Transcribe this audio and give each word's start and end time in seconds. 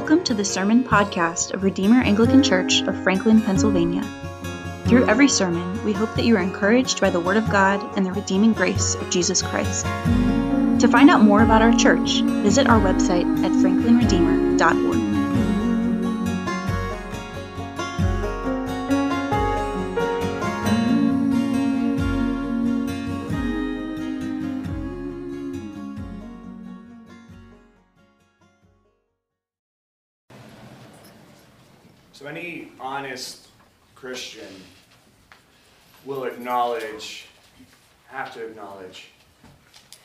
Welcome 0.00 0.24
to 0.24 0.34
the 0.34 0.46
Sermon 0.46 0.82
Podcast 0.82 1.52
of 1.52 1.62
Redeemer 1.62 2.00
Anglican 2.00 2.42
Church 2.42 2.80
of 2.80 2.96
Franklin, 3.02 3.42
Pennsylvania. 3.42 4.02
Through 4.86 5.06
every 5.06 5.28
sermon, 5.28 5.84
we 5.84 5.92
hope 5.92 6.14
that 6.14 6.24
you 6.24 6.38
are 6.38 6.42
encouraged 6.42 7.02
by 7.02 7.10
the 7.10 7.20
Word 7.20 7.36
of 7.36 7.50
God 7.50 7.98
and 7.98 8.06
the 8.06 8.12
redeeming 8.12 8.54
grace 8.54 8.94
of 8.94 9.10
Jesus 9.10 9.42
Christ. 9.42 9.84
To 9.84 10.88
find 10.90 11.10
out 11.10 11.20
more 11.20 11.42
about 11.42 11.60
our 11.60 11.74
church, 11.74 12.22
visit 12.22 12.66
our 12.66 12.80
website 12.80 13.26
at 13.44 13.52
franklinredeemer.org. 13.52 14.89
acknowledge, 36.50 37.26
have 38.08 38.34
to 38.34 38.44
acknowledge, 38.44 39.10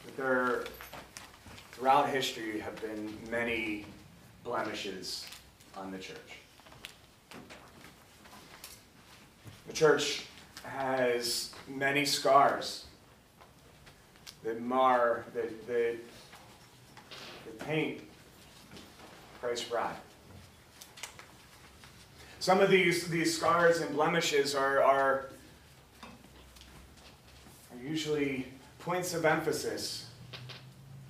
that 0.05 0.16
there, 0.16 0.66
throughout 1.71 2.08
history, 2.08 2.59
have 2.59 2.80
been 2.84 3.18
many 3.31 3.84
blemishes 4.44 5.26
on 5.76 5.91
the 5.91 5.98
church. 5.98 6.38
The 9.66 9.73
church 9.73 10.26
has 10.63 11.52
many 11.68 12.05
scars 12.05 12.85
that 14.43 14.62
mar, 14.62 15.26
that, 15.34 15.66
that, 15.66 15.96
that 17.46 17.60
paint 17.60 18.01
Christ's 19.41 19.68
bride. 19.68 19.96
Some 22.40 22.62
of 22.62 22.70
these, 22.70 23.07
these 23.07 23.35
scars 23.35 23.82
and 23.82 23.96
blemishes 23.96 24.54
are, 24.54 24.84
are, 24.84 25.26
are 25.26 25.29
usually 27.86 28.48
points 28.80 29.14
of 29.14 29.26
emphasis 29.26 30.08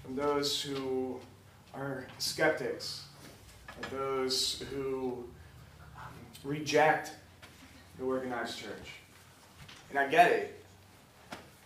from 0.04 0.16
those 0.16 0.62
who 0.62 1.20
are 1.74 2.06
skeptics, 2.20 3.06
those 3.92 4.64
who 4.72 5.24
um, 5.98 6.14
reject 6.44 7.12
the 7.98 8.06
organized 8.06 8.60
church. 8.60 8.92
And 9.90 10.00
I 10.00 10.08
get 10.08 10.32
it. 10.32 10.64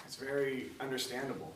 It's 0.05 0.15
very 0.15 0.69
understandable. 0.79 1.53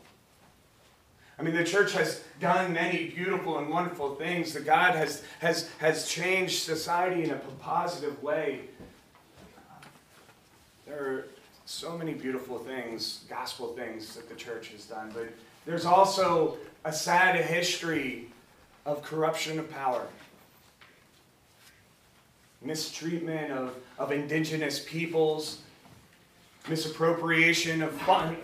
I 1.38 1.42
mean, 1.42 1.56
the 1.56 1.64
church 1.64 1.94
has 1.94 2.24
done 2.40 2.74
many 2.74 3.10
beautiful 3.10 3.58
and 3.58 3.70
wonderful 3.70 4.16
things. 4.16 4.54
That 4.54 4.66
God 4.66 4.96
has, 4.96 5.24
has, 5.40 5.70
has 5.80 6.08
changed 6.08 6.60
society 6.64 7.24
in 7.24 7.32
a 7.32 7.36
positive 7.60 8.22
way. 8.22 8.62
There 10.86 11.04
are 11.04 11.26
so 11.66 11.98
many 11.98 12.14
beautiful 12.14 12.60
things, 12.60 13.26
gospel 13.30 13.74
things 13.74 14.16
that 14.16 14.30
the 14.30 14.36
church 14.36 14.70
has 14.70 14.86
done, 14.86 15.12
but 15.14 15.30
there's 15.66 15.86
also 15.86 16.58
a 16.84 16.92
sad 16.92 17.36
history 17.36 18.28
of 18.86 19.02
corruption 19.02 19.60
of 19.60 19.72
power, 19.72 20.06
mistreatment 22.62 23.52
of, 23.52 23.76
of 23.98 24.12
indigenous 24.12 24.84
peoples, 24.86 25.60
misappropriation 26.68 27.82
of 27.82 27.92
fun. 27.92 28.36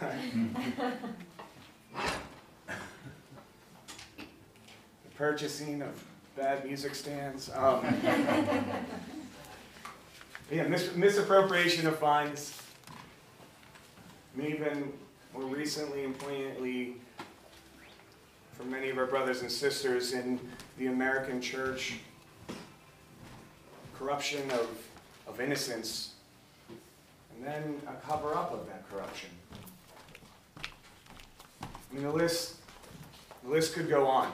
purchasing 5.16 5.82
of 5.82 6.04
bad 6.36 6.64
music 6.64 6.94
stands. 6.94 7.50
Um, 7.54 7.84
yeah, 10.52 10.64
mis- 10.64 10.94
misappropriation 10.94 11.86
of 11.86 11.98
funds. 11.98 12.60
Even 14.38 14.92
more 15.32 15.44
recently 15.44 16.04
and 16.04 16.18
poignantly, 16.18 16.96
for 18.52 18.64
many 18.64 18.90
of 18.90 18.98
our 18.98 19.06
brothers 19.06 19.40
and 19.40 19.50
sisters 19.50 20.12
in 20.12 20.38
the 20.76 20.88
American 20.88 21.40
church, 21.40 22.00
corruption 23.94 24.42
of, 24.50 24.68
of 25.26 25.40
innocence, 25.40 26.12
and 26.68 27.46
then 27.46 27.80
a 27.88 27.94
cover 28.06 28.34
up 28.34 28.52
of 28.52 28.66
that 28.66 28.88
corruption. 28.90 29.30
I 30.58 31.94
mean, 31.94 32.02
the 32.02 32.12
list, 32.12 32.56
the 33.42 33.50
list 33.50 33.72
could 33.74 33.88
go 33.88 34.06
on. 34.06 34.30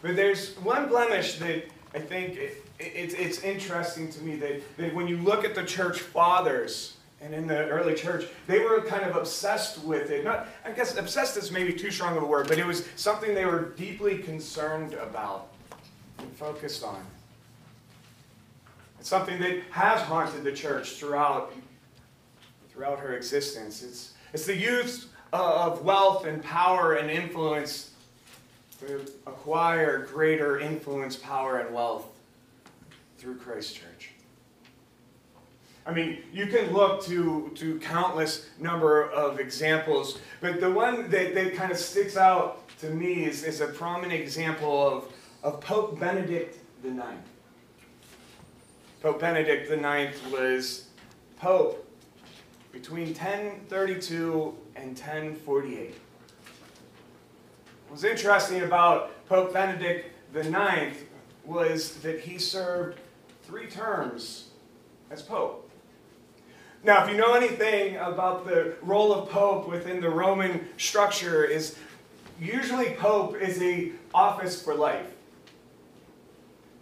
But 0.00 0.14
there's 0.14 0.54
one 0.58 0.88
blemish 0.88 1.38
that 1.38 1.64
I 1.94 1.98
think 1.98 2.36
it, 2.36 2.61
it, 2.82 3.14
it's 3.18 3.40
interesting 3.42 4.10
to 4.10 4.22
me 4.22 4.36
that, 4.36 4.76
that 4.76 4.94
when 4.94 5.08
you 5.08 5.18
look 5.18 5.44
at 5.44 5.54
the 5.54 5.64
church 5.64 6.00
fathers 6.00 6.96
and 7.20 7.34
in 7.34 7.46
the 7.46 7.68
early 7.68 7.94
church, 7.94 8.26
they 8.46 8.58
were 8.58 8.80
kind 8.82 9.04
of 9.04 9.16
obsessed 9.16 9.82
with 9.84 10.10
it. 10.10 10.24
Not, 10.24 10.48
I 10.64 10.72
guess 10.72 10.96
obsessed 10.96 11.36
is 11.36 11.52
maybe 11.52 11.72
too 11.72 11.90
strong 11.90 12.16
of 12.16 12.22
a 12.22 12.26
word, 12.26 12.48
but 12.48 12.58
it 12.58 12.66
was 12.66 12.88
something 12.96 13.34
they 13.34 13.44
were 13.44 13.70
deeply 13.76 14.18
concerned 14.18 14.94
about 14.94 15.48
and 16.18 16.30
focused 16.32 16.82
on. 16.82 17.04
It's 18.98 19.08
something 19.08 19.40
that 19.40 19.62
has 19.70 20.00
haunted 20.00 20.44
the 20.44 20.52
church 20.52 20.92
throughout, 20.92 21.52
throughout 22.70 22.98
her 22.98 23.14
existence. 23.14 23.82
It's, 23.82 24.14
it's 24.32 24.46
the 24.46 24.56
use 24.56 25.08
of 25.32 25.84
wealth 25.84 26.26
and 26.26 26.42
power 26.42 26.94
and 26.94 27.10
influence 27.10 27.90
to 28.80 29.00
acquire 29.26 30.06
greater 30.06 30.58
influence, 30.58 31.16
power, 31.16 31.60
and 31.60 31.74
wealth 31.74 32.06
through 33.22 33.36
Christ 33.36 33.76
Church. 33.76 34.10
I 35.86 35.92
mean, 35.92 36.18
you 36.32 36.46
can 36.46 36.72
look 36.72 37.04
to, 37.04 37.52
to 37.54 37.78
countless 37.78 38.48
number 38.58 39.10
of 39.10 39.38
examples, 39.38 40.18
but 40.40 40.60
the 40.60 40.70
one 40.70 41.08
that, 41.10 41.32
that 41.36 41.54
kind 41.54 41.70
of 41.70 41.78
sticks 41.78 42.16
out 42.16 42.68
to 42.80 42.90
me 42.90 43.24
is, 43.24 43.44
is 43.44 43.60
a 43.60 43.68
prominent 43.68 44.20
example 44.20 44.88
of, 44.88 45.12
of 45.44 45.60
Pope 45.60 46.00
Benedict 46.00 46.58
IX. 46.84 47.00
Pope 49.00 49.20
Benedict 49.20 49.70
IX 49.70 50.32
was 50.32 50.88
Pope 51.36 51.88
between 52.72 53.06
1032 53.08 54.56
and 54.74 54.86
1048. 54.98 55.94
What's 57.88 58.02
interesting 58.02 58.62
about 58.62 59.26
Pope 59.28 59.52
Benedict 59.52 60.10
IX 60.34 60.96
was 61.44 61.96
that 61.96 62.20
he 62.20 62.38
served 62.38 62.98
three 63.52 63.66
terms 63.66 64.48
as 65.10 65.20
Pope. 65.20 65.70
Now, 66.84 67.04
if 67.04 67.10
you 67.10 67.18
know 67.18 67.34
anything 67.34 67.96
about 67.96 68.46
the 68.46 68.76
role 68.80 69.12
of 69.12 69.28
Pope 69.28 69.68
within 69.68 70.00
the 70.00 70.08
Roman 70.08 70.68
structure, 70.78 71.44
is 71.44 71.76
usually 72.40 72.94
Pope 72.94 73.36
is 73.36 73.60
a 73.60 73.92
office 74.14 74.62
for 74.62 74.74
life. 74.74 75.12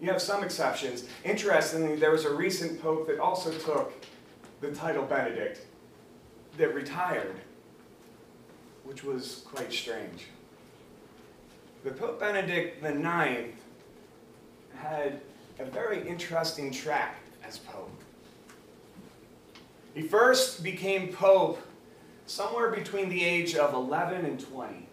You 0.00 0.12
have 0.12 0.22
some 0.22 0.44
exceptions. 0.44 1.06
Interestingly, 1.24 1.96
there 1.96 2.12
was 2.12 2.24
a 2.24 2.32
recent 2.32 2.80
Pope 2.80 3.08
that 3.08 3.18
also 3.18 3.50
took 3.50 3.92
the 4.60 4.70
title 4.70 5.04
Benedict 5.04 5.66
that 6.56 6.72
retired, 6.72 7.34
which 8.84 9.02
was 9.02 9.42
quite 9.44 9.72
strange. 9.72 10.26
But 11.82 11.98
Pope 11.98 12.20
Benedict 12.20 12.80
IX 12.84 13.59
a 15.60 15.64
very 15.64 16.06
interesting 16.08 16.70
track 16.70 17.16
as 17.44 17.58
Pope. 17.58 17.90
He 19.94 20.02
first 20.02 20.62
became 20.62 21.12
Pope 21.12 21.60
somewhere 22.26 22.70
between 22.70 23.08
the 23.08 23.22
age 23.22 23.54
of 23.54 23.74
11 23.74 24.24
and 24.24 24.40
20. 24.40 24.86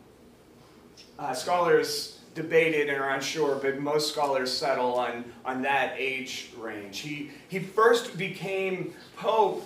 Uh, 1.18 1.34
scholars 1.34 2.20
debated 2.36 2.90
and 2.90 3.02
are 3.02 3.12
unsure, 3.12 3.56
but 3.56 3.80
most 3.80 4.12
scholars 4.12 4.52
settle 4.52 4.96
on, 4.96 5.24
on 5.46 5.62
that 5.62 5.96
age 5.98 6.52
range. 6.58 7.00
He, 7.00 7.32
he 7.48 7.60
first 7.60 8.18
became 8.18 8.94
Pope 9.16 9.66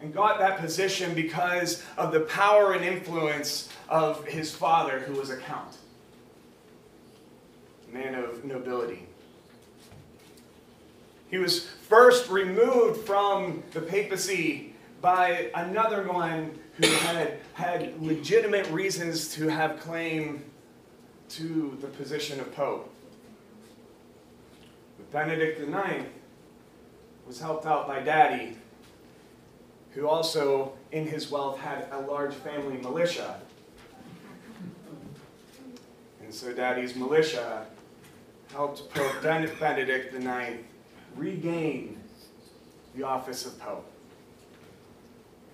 and 0.00 0.12
got 0.12 0.38
that 0.40 0.58
position 0.58 1.14
because 1.14 1.82
of 1.96 2.12
the 2.12 2.20
power 2.20 2.72
and 2.72 2.84
influence 2.84 3.68
of 3.88 4.26
his 4.26 4.54
father, 4.54 4.98
who 5.00 5.14
was 5.14 5.30
a 5.30 5.36
count 5.36 5.76
man 7.94 8.16
of 8.16 8.44
nobility. 8.44 9.06
He 11.34 11.38
was 11.38 11.64
first 11.64 12.30
removed 12.30 13.00
from 13.00 13.64
the 13.72 13.80
papacy 13.80 14.72
by 15.00 15.50
another 15.56 16.06
one 16.06 16.56
who 16.76 16.86
had 16.86 17.40
had 17.54 18.00
legitimate 18.00 18.70
reasons 18.70 19.34
to 19.34 19.48
have 19.48 19.80
claim 19.80 20.44
to 21.30 21.76
the 21.80 21.88
position 21.88 22.38
of 22.38 22.54
pope. 22.54 22.88
But 24.96 25.10
Benedict 25.10 25.60
IX 25.60 26.04
was 27.26 27.40
helped 27.40 27.66
out 27.66 27.88
by 27.88 27.98
daddy, 27.98 28.56
who 29.90 30.06
also, 30.06 30.74
in 30.92 31.04
his 31.04 31.32
wealth, 31.32 31.58
had 31.58 31.88
a 31.90 31.98
large 31.98 32.34
family 32.34 32.76
militia. 32.76 33.40
And 36.22 36.32
so 36.32 36.52
daddy's 36.52 36.94
militia 36.94 37.66
helped 38.52 38.88
Pope 38.94 39.20
Benedict 39.20 40.14
IX 40.14 40.64
regain 41.16 41.98
the 42.94 43.02
office 43.02 43.46
of 43.46 43.58
Pope. 43.58 43.90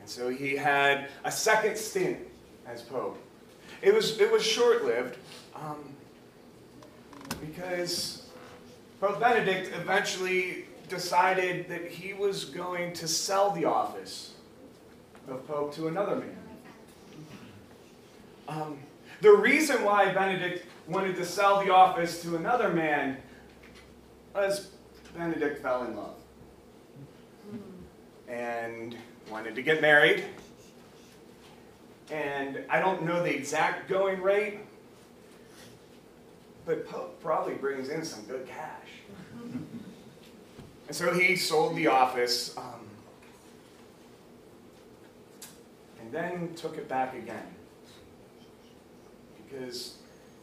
And 0.01 0.09
so 0.09 0.29
he 0.29 0.57
had 0.57 1.09
a 1.25 1.31
second 1.31 1.77
stint 1.77 2.19
as 2.67 2.83
Pope. 2.83 3.19
It 3.83 3.95
was, 3.95 4.19
it 4.21 4.31
was 4.31 4.45
short 4.45 4.85
lived 4.85 5.17
um, 5.55 5.95
because 7.41 8.27
Pope 9.01 9.21
Benedict 9.21 9.75
eventually 9.75 10.65
decided 10.89 11.69
that 11.69 11.87
he 11.87 12.13
was 12.13 12.45
going 12.45 12.93
to 12.95 13.09
sell 13.09 13.51
the 13.53 13.65
office 13.65 14.35
of 15.29 15.47
Pope 15.47 15.75
to 15.77 15.89
another 15.89 16.17
man. 16.17 16.37
Um, 18.49 18.79
the 19.21 19.31
reason 19.31 19.85
why 19.85 20.13
Benedict 20.13 20.67
wanted 20.89 21.15
to 21.17 21.25
sell 21.25 21.65
the 21.65 21.73
office 21.73 22.21
to 22.23 22.37
another 22.37 22.71
man 22.71 23.19
was 24.35 24.71
Benedict 25.17 25.63
fell 25.63 25.85
in 25.85 25.97
love 25.97 26.15
and 28.29 28.97
wanted 29.31 29.55
to 29.57 29.63
get 29.63 29.81
married. 29.81 30.25
And 32.11 32.65
I 32.69 32.81
don't 32.81 33.05
know 33.05 33.23
the 33.23 33.35
exact 33.35 33.89
going 33.89 34.21
rate, 34.21 34.59
but 36.67 36.89
Pope 36.89 37.21
probably 37.23 37.55
brings 37.55 37.89
in 37.89 38.05
some 38.05 38.25
good 38.25 38.47
cash. 38.47 38.89
and 39.43 40.97
so 40.97 41.13
he 41.13 41.37
sold 41.37 41.77
the 41.77 41.87
office 41.87 42.57
um, 42.57 42.89
and 46.01 46.11
then 46.13 46.55
took 46.55 46.77
it 46.77 46.89
back 46.89 47.15
again. 47.15 47.47
Because 49.37 49.95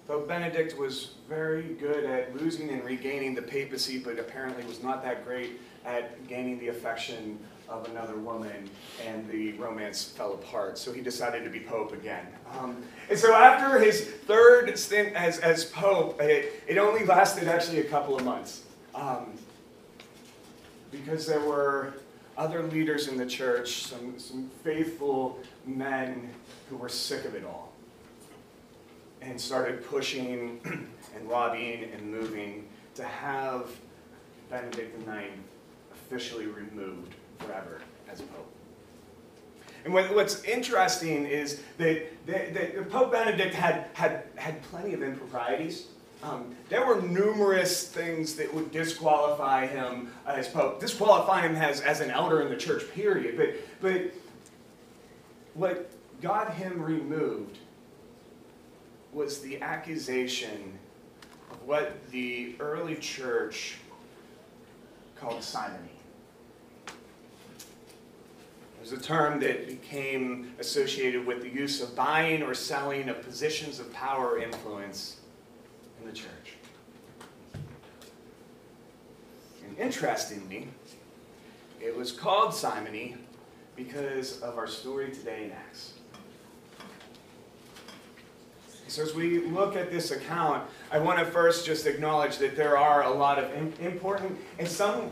Pope 0.07 0.25
Benedict 0.25 0.77
was 0.77 1.15
very 1.27 1.73
good 1.73 2.05
at 2.05 2.33
losing 2.39 2.69
and 2.69 2.83
regaining 2.85 3.35
the 3.35 3.41
papacy, 3.41 3.99
but 3.99 4.17
apparently 4.17 4.63
was 4.65 4.81
not 4.81 5.03
that 5.03 5.25
great 5.25 5.59
at 5.85 6.25
gaining 6.27 6.57
the 6.59 6.69
affection 6.69 7.37
of 7.67 7.89
another 7.89 8.15
woman, 8.15 8.69
and 9.05 9.29
the 9.29 9.51
romance 9.53 10.05
fell 10.05 10.33
apart. 10.35 10.77
So 10.77 10.93
he 10.93 11.01
decided 11.01 11.43
to 11.43 11.49
be 11.49 11.59
pope 11.59 11.91
again. 11.91 12.25
Um, 12.57 12.81
and 13.09 13.19
so 13.19 13.33
after 13.33 13.79
his 13.79 14.01
third 14.01 14.79
stint 14.79 15.13
as, 15.13 15.39
as 15.39 15.65
pope, 15.65 16.21
it, 16.21 16.63
it 16.67 16.77
only 16.77 17.03
lasted 17.03 17.49
actually 17.49 17.79
a 17.79 17.89
couple 17.89 18.15
of 18.15 18.23
months. 18.23 18.63
Um, 18.95 19.33
because 20.89 21.25
there 21.25 21.41
were 21.41 21.95
other 22.37 22.63
leaders 22.63 23.09
in 23.09 23.17
the 23.17 23.25
church, 23.25 23.83
some, 23.87 24.17
some 24.17 24.49
faithful 24.63 25.39
men 25.65 26.29
who 26.69 26.77
were 26.77 26.87
sick 26.87 27.25
of 27.25 27.35
it 27.35 27.43
all, 27.43 27.66
and 29.21 29.39
started 29.39 29.85
pushing 29.85 30.59
and 31.15 31.29
lobbying 31.29 31.89
and 31.93 32.11
moving 32.11 32.67
to 32.95 33.03
have 33.03 33.69
Benedict 34.49 34.95
IX 35.07 35.33
officially 35.91 36.47
removed 36.47 37.13
forever 37.39 37.81
as 38.09 38.21
Pope. 38.21 38.51
And 39.85 39.93
what, 39.93 40.13
what's 40.13 40.43
interesting 40.43 41.25
is 41.25 41.61
that, 41.77 42.07
that, 42.25 42.53
that, 42.53 42.89
Pope 42.89 43.11
Benedict 43.11 43.53
had, 43.53 43.87
had, 43.93 44.23
had 44.35 44.61
plenty 44.63 44.93
of 44.93 45.03
improprieties. 45.03 45.87
Um, 46.23 46.55
there 46.69 46.85
were 46.85 47.01
numerous 47.01 47.87
things 47.87 48.35
that 48.35 48.51
would 48.53 48.71
disqualify 48.71 49.67
him 49.67 50.11
as 50.25 50.47
Pope, 50.47 50.79
disqualify 50.79 51.41
him 51.41 51.55
as, 51.55 51.81
as 51.81 52.01
an 52.01 52.09
elder 52.09 52.41
in 52.41 52.49
the 52.49 52.57
church, 52.57 52.83
period. 52.93 53.37
But, 53.37 53.55
but 53.79 54.13
what 55.53 55.91
got 56.21 56.53
him 56.53 56.81
removed 56.81 57.59
was 59.13 59.39
the 59.41 59.61
accusation 59.61 60.77
of 61.51 61.63
what 61.63 62.09
the 62.11 62.55
early 62.59 62.95
church 62.95 63.77
called 65.15 65.41
simony 65.43 65.97
It 68.77 68.91
was 68.91 68.91
a 68.91 69.03
term 69.03 69.39
that 69.39 69.67
became 69.67 70.53
associated 70.59 71.25
with 71.25 71.41
the 71.41 71.49
use 71.49 71.81
of 71.81 71.95
buying 71.95 72.43
or 72.43 72.53
selling 72.53 73.09
of 73.09 73.21
positions 73.23 73.79
of 73.79 73.91
power 73.91 74.29
or 74.29 74.39
influence 74.39 75.17
in 75.99 76.07
the 76.07 76.13
church. 76.13 76.53
And 79.65 79.77
interestingly, 79.79 80.67
it 81.81 81.95
was 81.95 82.11
called 82.11 82.53
simony 82.53 83.17
because 83.75 84.41
of 84.41 84.57
our 84.57 84.67
story 84.67 85.11
today 85.11 85.45
in 85.45 85.51
Acts. 85.51 85.93
So, 88.87 89.03
as 89.03 89.13
we 89.13 89.39
look 89.39 89.75
at 89.75 89.91
this 89.91 90.11
account, 90.11 90.63
I 90.91 90.99
want 90.99 91.19
to 91.19 91.25
first 91.25 91.65
just 91.65 91.85
acknowledge 91.85 92.37
that 92.37 92.55
there 92.55 92.77
are 92.77 93.03
a 93.03 93.09
lot 93.09 93.37
of 93.37 93.51
important 93.81 94.39
and 94.59 94.67
some 94.67 95.11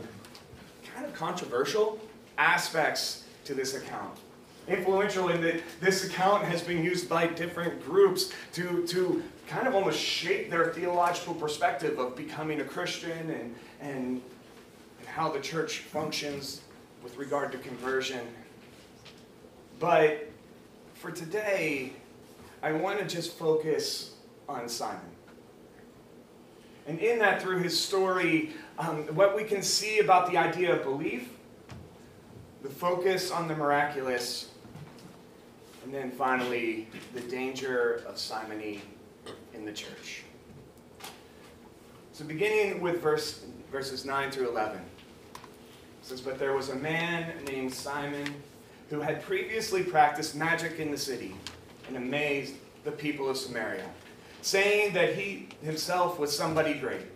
kind 0.94 1.04
of 1.04 1.12
controversial 1.12 1.98
aspects 2.38 3.24
to 3.44 3.54
this 3.54 3.74
account. 3.74 4.16
Influential 4.66 5.28
in 5.28 5.42
that 5.42 5.62
this 5.80 6.06
account 6.06 6.44
has 6.44 6.62
been 6.62 6.82
used 6.82 7.08
by 7.08 7.26
different 7.26 7.84
groups 7.84 8.32
to, 8.54 8.86
to 8.86 9.22
kind 9.46 9.68
of 9.68 9.74
almost 9.74 10.00
shape 10.00 10.50
their 10.50 10.72
theological 10.72 11.34
perspective 11.34 11.98
of 11.98 12.16
becoming 12.16 12.62
a 12.62 12.64
Christian 12.64 13.30
and, 13.30 13.54
and, 13.80 14.22
and 14.98 15.06
how 15.06 15.30
the 15.30 15.38
church 15.38 15.80
functions 15.80 16.62
with 17.04 17.16
regard 17.18 17.52
to 17.52 17.58
conversion. 17.58 18.26
But 19.78 20.30
for 20.94 21.10
today, 21.10 21.92
I 22.66 22.72
want 22.72 22.98
to 22.98 23.04
just 23.04 23.34
focus 23.34 24.14
on 24.48 24.68
Simon. 24.68 24.98
And 26.88 26.98
in 26.98 27.20
that, 27.20 27.40
through 27.40 27.60
his 27.60 27.78
story, 27.78 28.54
um, 28.76 29.04
what 29.14 29.36
we 29.36 29.44
can 29.44 29.62
see 29.62 30.00
about 30.00 30.28
the 30.28 30.36
idea 30.36 30.74
of 30.74 30.82
belief 30.82 31.30
the 32.64 32.68
focus 32.68 33.30
on 33.30 33.46
the 33.46 33.54
miraculous, 33.54 34.50
and 35.84 35.94
then 35.94 36.10
finally, 36.10 36.88
the 37.14 37.20
danger 37.20 38.02
of 38.08 38.18
simony 38.18 38.82
in 39.54 39.64
the 39.64 39.72
church. 39.72 40.24
So, 42.14 42.24
beginning 42.24 42.80
with 42.80 43.00
verse, 43.00 43.44
verses 43.70 44.04
9 44.04 44.32
through 44.32 44.48
11, 44.48 44.80
says, 46.02 46.20
But 46.20 46.40
there 46.40 46.54
was 46.54 46.70
a 46.70 46.74
man 46.74 47.32
named 47.44 47.72
Simon 47.72 48.34
who 48.90 48.98
had 48.98 49.22
previously 49.22 49.84
practiced 49.84 50.34
magic 50.34 50.80
in 50.80 50.90
the 50.90 50.98
city 50.98 51.36
and 51.88 51.96
amazed 51.96 52.54
the 52.84 52.92
people 52.92 53.28
of 53.28 53.36
Samaria, 53.36 53.88
saying 54.42 54.94
that 54.94 55.14
he 55.14 55.48
himself 55.62 56.18
was 56.18 56.36
somebody 56.36 56.74
great. 56.74 57.06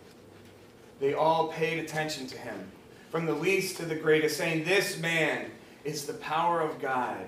They 0.99 1.13
all 1.13 1.47
paid 1.47 1.79
attention 1.79 2.27
to 2.27 2.37
him 2.37 2.71
from 3.09 3.25
the 3.25 3.33
least 3.33 3.77
to 3.77 3.85
the 3.85 3.95
greatest, 3.95 4.37
saying, 4.37 4.63
This 4.63 4.99
man 4.99 5.51
is 5.83 6.05
the 6.05 6.13
power 6.13 6.61
of 6.61 6.79
God 6.79 7.25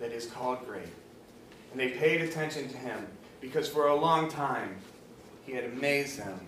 that 0.00 0.10
is 0.10 0.26
called 0.26 0.66
great. 0.66 0.88
And 1.70 1.80
they 1.80 1.90
paid 1.90 2.20
attention 2.20 2.68
to 2.68 2.76
him 2.76 3.06
because 3.40 3.68
for 3.68 3.88
a 3.88 3.94
long 3.94 4.28
time 4.28 4.76
he 5.46 5.52
had 5.52 5.64
amazed 5.64 6.18
them 6.18 6.40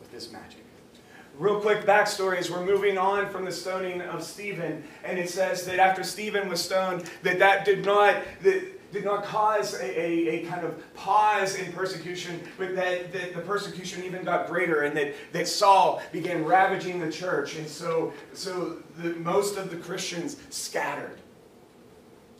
with 0.00 0.12
this 0.12 0.30
magic. 0.30 0.64
Real 1.38 1.60
quick 1.60 1.84
backstory 1.84 2.36
as 2.36 2.50
we're 2.50 2.64
moving 2.64 2.98
on 2.98 3.28
from 3.30 3.44
the 3.44 3.52
stoning 3.52 4.00
of 4.02 4.24
Stephen, 4.24 4.82
and 5.04 5.18
it 5.18 5.30
says 5.30 5.64
that 5.66 5.78
after 5.78 6.02
Stephen 6.02 6.48
was 6.48 6.62
stoned, 6.62 7.08
that 7.22 7.38
that 7.38 7.64
did 7.64 7.84
not, 7.84 8.16
that 8.42 8.77
did 8.92 9.04
not 9.04 9.24
cause 9.24 9.74
a, 9.74 10.00
a, 10.00 10.28
a, 10.28 10.46
kind 10.46 10.64
of 10.64 10.94
pause 10.94 11.56
in 11.56 11.72
persecution, 11.72 12.40
but 12.56 12.74
that, 12.74 13.12
that 13.12 13.34
the 13.34 13.40
persecution 13.42 14.02
even 14.04 14.24
got 14.24 14.46
greater, 14.46 14.82
and 14.82 14.96
that, 14.96 15.14
that 15.32 15.46
Saul 15.46 16.02
began 16.12 16.44
ravaging 16.44 17.00
the 17.00 17.12
church. 17.12 17.56
And 17.56 17.68
so, 17.68 18.12
so 18.32 18.82
the, 18.96 19.10
most 19.16 19.56
of 19.56 19.70
the 19.70 19.76
Christians 19.76 20.36
scattered. 20.50 21.18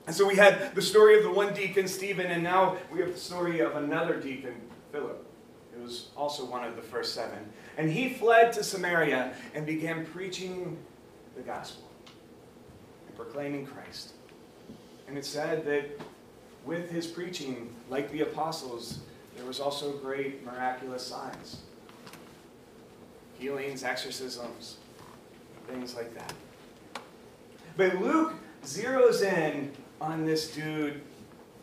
And 0.07 0.17
so 0.17 0.27
we 0.27 0.37
had 0.37 0.75
the 0.75 0.81
story 0.81 1.19
of 1.19 1.23
the 1.23 1.31
one 1.31 1.53
deacon, 1.53 1.87
Stephen, 1.87 2.27
and 2.27 2.43
now 2.43 2.79
we 2.91 3.01
have 3.01 3.13
the 3.13 3.21
story 3.21 3.61
of 3.61 3.77
another 3.77 4.19
deacon, 4.19 4.55
Philip. 4.91 5.23
It 5.75 5.83
was 5.83 6.09
also 6.17 6.47
one 6.47 6.65
of 6.65 6.77
the 6.77 6.83
first 6.83 7.15
seven. 7.15 7.39
And 7.77 7.91
he 7.91 8.09
fled 8.09 8.53
to 8.55 8.65
Samaria 8.65 9.35
and 9.55 9.67
began 9.67 10.07
preaching 10.07 10.79
the 11.37 11.43
gospel 11.43 11.89
and 13.07 13.17
proclaiming 13.17 13.67
Christ. 13.67 14.15
And 15.07 15.19
it 15.19 15.27
said 15.27 15.65
that 15.67 16.01
with 16.69 16.91
his 16.91 17.07
preaching, 17.07 17.75
like 17.89 18.13
the 18.13 18.21
apostles, 18.21 18.99
there 19.37 19.47
was 19.47 19.59
also 19.59 19.93
great 19.93 20.45
miraculous 20.45 21.05
signs 21.05 21.63
healings, 23.39 23.85
exorcisms, 23.85 24.79
things 25.69 25.95
like 25.95 26.13
that. 26.13 26.33
But 27.77 27.95
Luke 28.01 28.35
zeroes 28.65 29.23
in 29.23 29.71
on 30.01 30.27
this 30.27 30.53
dude 30.53 31.01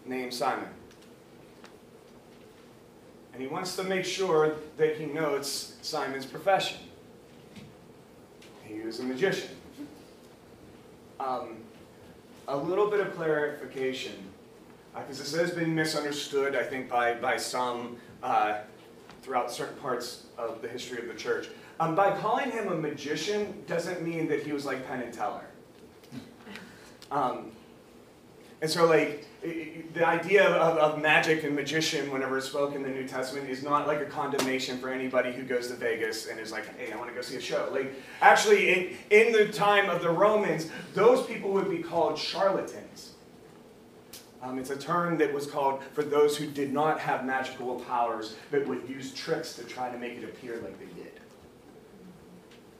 named 0.05 0.33
Simon. 0.33 0.69
And 3.33 3.41
he 3.41 3.49
wants 3.49 3.75
to 3.75 3.83
make 3.83 4.05
sure 4.05 4.55
that 4.77 4.95
he 4.95 5.05
notes 5.05 5.75
Simon's 5.81 6.25
profession. 6.25 6.77
He 8.63 8.79
was 8.79 9.01
a 9.01 9.03
magician. 9.03 9.49
Um, 11.19 11.57
a 12.47 12.55
little 12.55 12.89
bit 12.89 13.01
of 13.01 13.13
clarification 13.17 14.13
because 14.95 15.19
this 15.19 15.35
has 15.35 15.51
been 15.51 15.75
misunderstood, 15.75 16.55
I 16.55 16.63
think, 16.63 16.89
by, 16.89 17.15
by 17.15 17.37
some 17.37 17.97
uh, 18.23 18.59
throughout 19.21 19.51
certain 19.51 19.77
parts 19.77 20.25
of 20.37 20.61
the 20.61 20.67
history 20.67 20.99
of 20.99 21.07
the 21.07 21.13
church. 21.13 21.49
Um, 21.79 21.95
by 21.95 22.17
calling 22.17 22.51
him 22.51 22.69
a 22.69 22.75
magician 22.75 23.63
doesn't 23.67 24.01
mean 24.01 24.27
that 24.29 24.43
he 24.43 24.53
was 24.53 24.65
like 24.65 24.87
Penn 24.87 25.01
and 25.01 25.13
Teller. 25.13 25.45
Um, 27.11 27.51
and 28.61 28.71
so, 28.71 28.85
like, 28.85 29.27
the 29.93 30.07
idea 30.07 30.47
of, 30.47 30.77
of, 30.77 31.01
magic 31.01 31.43
and 31.43 31.53
magician, 31.55 32.09
whenever 32.11 32.37
it's 32.37 32.47
spoken 32.47 32.77
in 32.77 32.83
the 32.83 32.89
New 32.89 33.07
Testament, 33.07 33.49
is 33.49 33.61
not 33.61 33.85
like 33.85 33.99
a 33.99 34.05
condemnation 34.05 34.77
for 34.79 34.89
anybody 34.89 35.31
who 35.31 35.43
goes 35.43 35.67
to 35.67 35.75
Vegas 35.75 36.27
and 36.27 36.39
is 36.39 36.51
like, 36.51 36.65
hey, 36.77 36.91
I 36.91 36.97
want 36.97 37.09
to 37.09 37.15
go 37.15 37.21
see 37.21 37.35
a 37.35 37.41
show. 37.41 37.69
Like, 37.71 37.93
actually, 38.21 38.69
in, 38.69 38.97
in 39.11 39.33
the 39.33 39.51
time 39.51 39.89
of 39.89 40.01
the 40.01 40.09
Romans, 40.09 40.69
those 40.93 41.25
people 41.27 41.51
would 41.51 41.69
be 41.69 41.79
called 41.79 42.17
charlatans. 42.17 43.14
Um, 44.45 44.59
it's 44.59 44.69
a 44.69 44.77
term 44.77 45.17
that 45.17 45.33
was 45.33 45.47
called 45.47 45.81
for 45.93 46.03
those 46.03 46.37
who 46.37 46.45
did 46.45 46.71
not 46.71 46.99
have 46.99 47.25
magical 47.25 47.79
powers, 47.81 48.35
but 48.51 48.67
would 48.67 48.87
use 48.87 49.11
tricks 49.13 49.53
to 49.55 49.63
try 49.63 49.89
to 49.89 49.97
make 49.97 50.17
it 50.17 50.23
appear 50.23 50.59
like 50.61 50.77
they 50.79 51.01
did. 51.01 51.19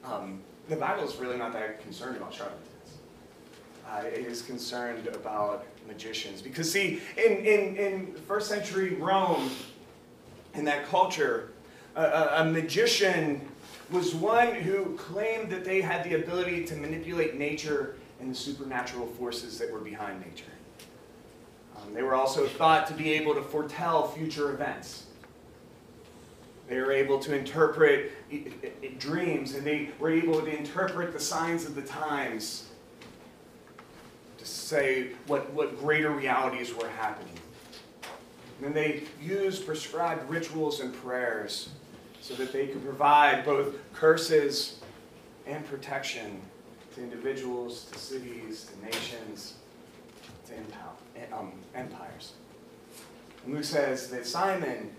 Um, 0.04 0.42
the 0.70 0.76
Bible 0.76 1.08
is 1.08 1.16
really 1.16 1.38
not 1.38 1.54
that 1.54 1.82
concerned 1.82 2.18
about 2.18 2.34
charlatans. 2.34 2.68
Uh, 3.90 4.04
it 4.06 4.26
is 4.26 4.44
concerned 4.44 5.08
about 5.08 5.66
magicians. 5.88 6.42
Because, 6.42 6.72
see, 6.72 7.02
in, 7.18 7.38
in, 7.38 7.76
in 7.78 8.14
first 8.28 8.48
century 8.48 8.96
Rome, 8.96 9.50
in 10.54 10.66
that 10.66 10.86
culture, 10.86 11.52
a, 11.96 12.42
a 12.42 12.46
magician 12.46 13.42
was 13.90 14.14
one 14.14 14.54
who 14.54 14.96
claimed 14.98 15.52
that 15.52 15.66
they 15.66 15.82
had 15.82 16.04
the 16.04 16.16
ability 16.16 16.64
to 16.66 16.76
manipulate 16.76 17.38
nature 17.38 17.96
and 18.20 18.30
the 18.30 18.36
supernatural 18.36 19.08
forces 19.08 19.58
that 19.58 19.72
were 19.72 19.80
behind 19.80 20.20
nature. 20.22 20.46
Um, 21.86 21.94
they 21.94 22.04
were 22.04 22.16
also 22.16 22.48
thought 22.48 22.88
to 22.88 22.94
be 22.94 23.14
able 23.14 23.34
to 23.36 23.42
foretell 23.42 24.08
future 24.08 24.52
events. 24.52 25.06
They 26.68 26.80
were 26.80 26.92
able 26.92 27.20
to 27.20 27.38
interpret 27.38 28.12
dreams, 28.98 29.54
and 29.54 29.66
they 29.66 29.90
were 30.00 30.10
able 30.10 30.42
to 30.42 30.58
interpret 30.58 31.14
the 31.14 31.20
signs 31.20 31.66
of 31.66 31.76
the 31.76 31.84
times 31.84 32.70
to 34.40 34.46
say 34.46 35.10
what, 35.28 35.52
what 35.54 35.78
greater 35.80 36.10
realities 36.10 36.74
were 36.74 36.90
happening. 36.90 37.34
And 38.64 38.74
they 38.74 39.04
used 39.22 39.66
prescribed 39.66 40.28
rituals 40.30 40.80
and 40.80 40.94
prayers 40.94 41.70
so 42.22 42.34
that 42.36 42.52
they 42.52 42.68
could 42.68 42.84
provide 42.84 43.46
both 43.46 43.76
curses 43.94 44.80
and 45.46 45.64
protection 45.68 46.42
to 46.96 47.04
individuals, 47.04 47.86
to 47.92 48.00
cities, 48.00 48.72
to 48.72 48.86
nations, 48.86 49.56
to 50.48 50.56
um, 51.34 51.54
empires. 51.74 52.34
And 53.46 53.54
Luke 53.54 53.64
says 53.64 54.10
that 54.10 54.26
Simon, 54.26 54.92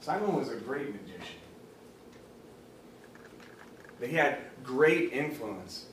Simon 0.00 0.34
was 0.34 0.50
a 0.50 0.56
great 0.56 0.88
magician. 0.88 1.36
That 4.00 4.10
he 4.10 4.16
had 4.16 4.38
great 4.62 5.12
influence 5.12 5.86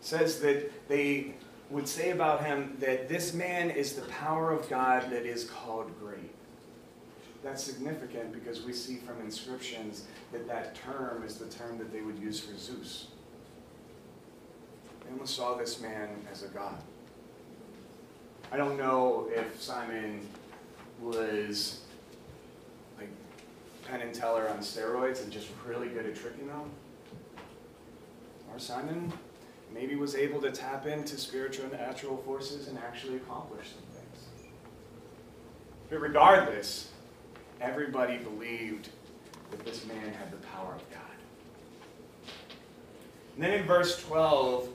says 0.00 0.40
that 0.40 0.88
they 0.88 1.34
would 1.70 1.88
say 1.88 2.10
about 2.10 2.44
him 2.44 2.76
that 2.78 3.08
this 3.08 3.32
man 3.32 3.70
is 3.70 3.94
the 3.94 4.02
power 4.02 4.52
of 4.52 4.68
God 4.68 5.10
that 5.10 5.24
is 5.24 5.44
called 5.44 5.90
great. 5.98 6.30
That's 7.42 7.62
significant 7.62 8.32
because 8.32 8.62
we 8.62 8.72
see 8.72 8.96
from 8.96 9.20
inscriptions 9.20 10.04
that 10.32 10.46
that 10.46 10.74
term 10.74 11.24
is 11.24 11.36
the 11.36 11.46
term 11.46 11.78
that 11.78 11.92
they 11.92 12.00
would 12.00 12.18
use 12.18 12.40
for 12.40 12.56
Zeus. 12.56 13.08
They 15.04 15.12
almost 15.12 15.36
saw 15.36 15.54
this 15.54 15.80
man 15.80 16.08
as 16.30 16.42
a 16.42 16.48
god. 16.48 16.80
I 18.52 18.56
don't 18.56 18.76
know 18.76 19.28
if 19.34 19.60
Simon 19.60 20.26
was 21.00 21.80
like 22.98 23.08
Penn 23.88 24.00
and 24.00 24.14
Teller 24.14 24.48
on 24.48 24.58
steroids 24.58 25.22
and 25.22 25.32
just 25.32 25.48
really 25.66 25.88
good 25.88 26.06
at 26.06 26.14
tricking 26.14 26.46
them. 26.46 26.70
Or 28.52 28.58
Simon 28.58 29.12
maybe 29.72 29.96
was 29.96 30.14
able 30.14 30.40
to 30.42 30.52
tap 30.52 30.86
into 30.86 31.18
spiritual 31.18 31.64
and 31.64 31.74
natural 31.74 32.16
forces 32.18 32.68
and 32.68 32.78
actually 32.78 33.16
accomplish 33.16 33.70
some 33.70 33.82
things. 33.92 34.50
But 35.90 36.00
regardless, 36.00 36.90
everybody 37.60 38.18
believed 38.18 38.90
that 39.50 39.64
this 39.64 39.84
man 39.86 40.12
had 40.12 40.30
the 40.30 40.36
power 40.46 40.74
of 40.74 40.90
God. 40.90 41.00
And 43.34 43.42
then 43.42 43.50
in 43.52 43.66
verse 43.66 44.00
12, 44.04 44.68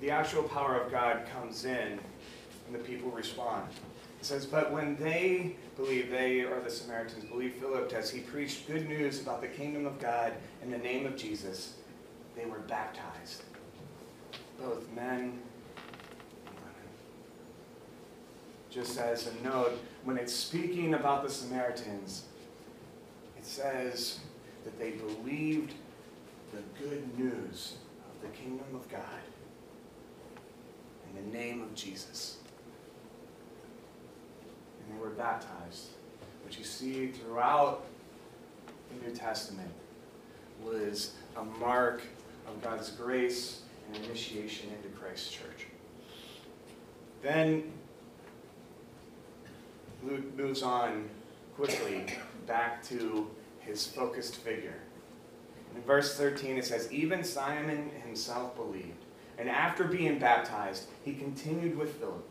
the 0.00 0.10
actual 0.10 0.44
power 0.44 0.76
of 0.80 0.92
God 0.92 1.26
comes 1.32 1.64
in 1.64 1.98
and 2.70 2.80
the 2.80 2.88
people 2.88 3.10
respond. 3.10 3.68
It 4.20 4.24
says, 4.24 4.46
But 4.46 4.70
when 4.70 4.96
they 4.96 5.56
believe, 5.76 6.10
they 6.10 6.42
are 6.42 6.60
the 6.60 6.70
Samaritans 6.70 7.24
believe 7.24 7.54
Philip 7.54 7.92
as 7.92 8.10
he 8.10 8.20
preached 8.20 8.68
good 8.68 8.88
news 8.88 9.20
about 9.20 9.40
the 9.40 9.48
kingdom 9.48 9.86
of 9.86 9.98
God 9.98 10.34
in 10.62 10.70
the 10.70 10.78
name 10.78 11.06
of 11.06 11.16
Jesus, 11.16 11.74
they 12.36 12.44
were 12.44 12.60
baptized 12.60 13.42
both 14.60 14.86
men 14.94 15.14
and 15.14 16.54
women. 16.54 16.88
Just 18.68 18.98
as 18.98 19.26
a 19.26 19.42
note, 19.42 19.78
when 20.04 20.18
it's 20.18 20.34
speaking 20.34 20.94
about 20.94 21.22
the 21.22 21.30
Samaritans, 21.30 22.24
it 23.38 23.44
says 23.44 24.20
that 24.64 24.78
they 24.78 24.90
believed 24.90 25.72
the 26.52 26.62
good 26.84 27.18
news 27.18 27.76
of 28.06 28.20
the 28.20 28.36
kingdom 28.36 28.66
of 28.74 28.86
God 28.90 29.00
in 31.08 31.24
the 31.24 31.38
name 31.38 31.62
of 31.62 31.74
Jesus. 31.74 32.39
And 34.90 35.00
were 35.00 35.10
baptized, 35.10 35.90
which 36.44 36.58
you 36.58 36.64
see 36.64 37.08
throughout 37.08 37.84
the 38.66 39.06
New 39.06 39.14
Testament 39.14 39.70
was 40.64 41.12
a 41.36 41.44
mark 41.44 42.02
of 42.46 42.60
God's 42.62 42.90
grace 42.90 43.62
and 43.86 44.04
initiation 44.04 44.70
into 44.70 44.88
Christ's 44.98 45.30
church. 45.30 45.66
Then 47.22 47.72
Luke 50.02 50.36
moves 50.36 50.62
on 50.62 51.08
quickly 51.56 52.06
back 52.46 52.82
to 52.84 53.30
his 53.60 53.86
focused 53.86 54.36
figure. 54.36 54.74
In 55.74 55.82
verse 55.82 56.16
13, 56.16 56.56
it 56.56 56.64
says, 56.64 56.90
Even 56.92 57.22
Simon 57.22 57.90
himself 58.04 58.56
believed, 58.56 59.04
and 59.38 59.48
after 59.48 59.84
being 59.84 60.18
baptized, 60.18 60.88
he 61.04 61.14
continued 61.14 61.76
with 61.76 61.94
Philip, 61.96 62.26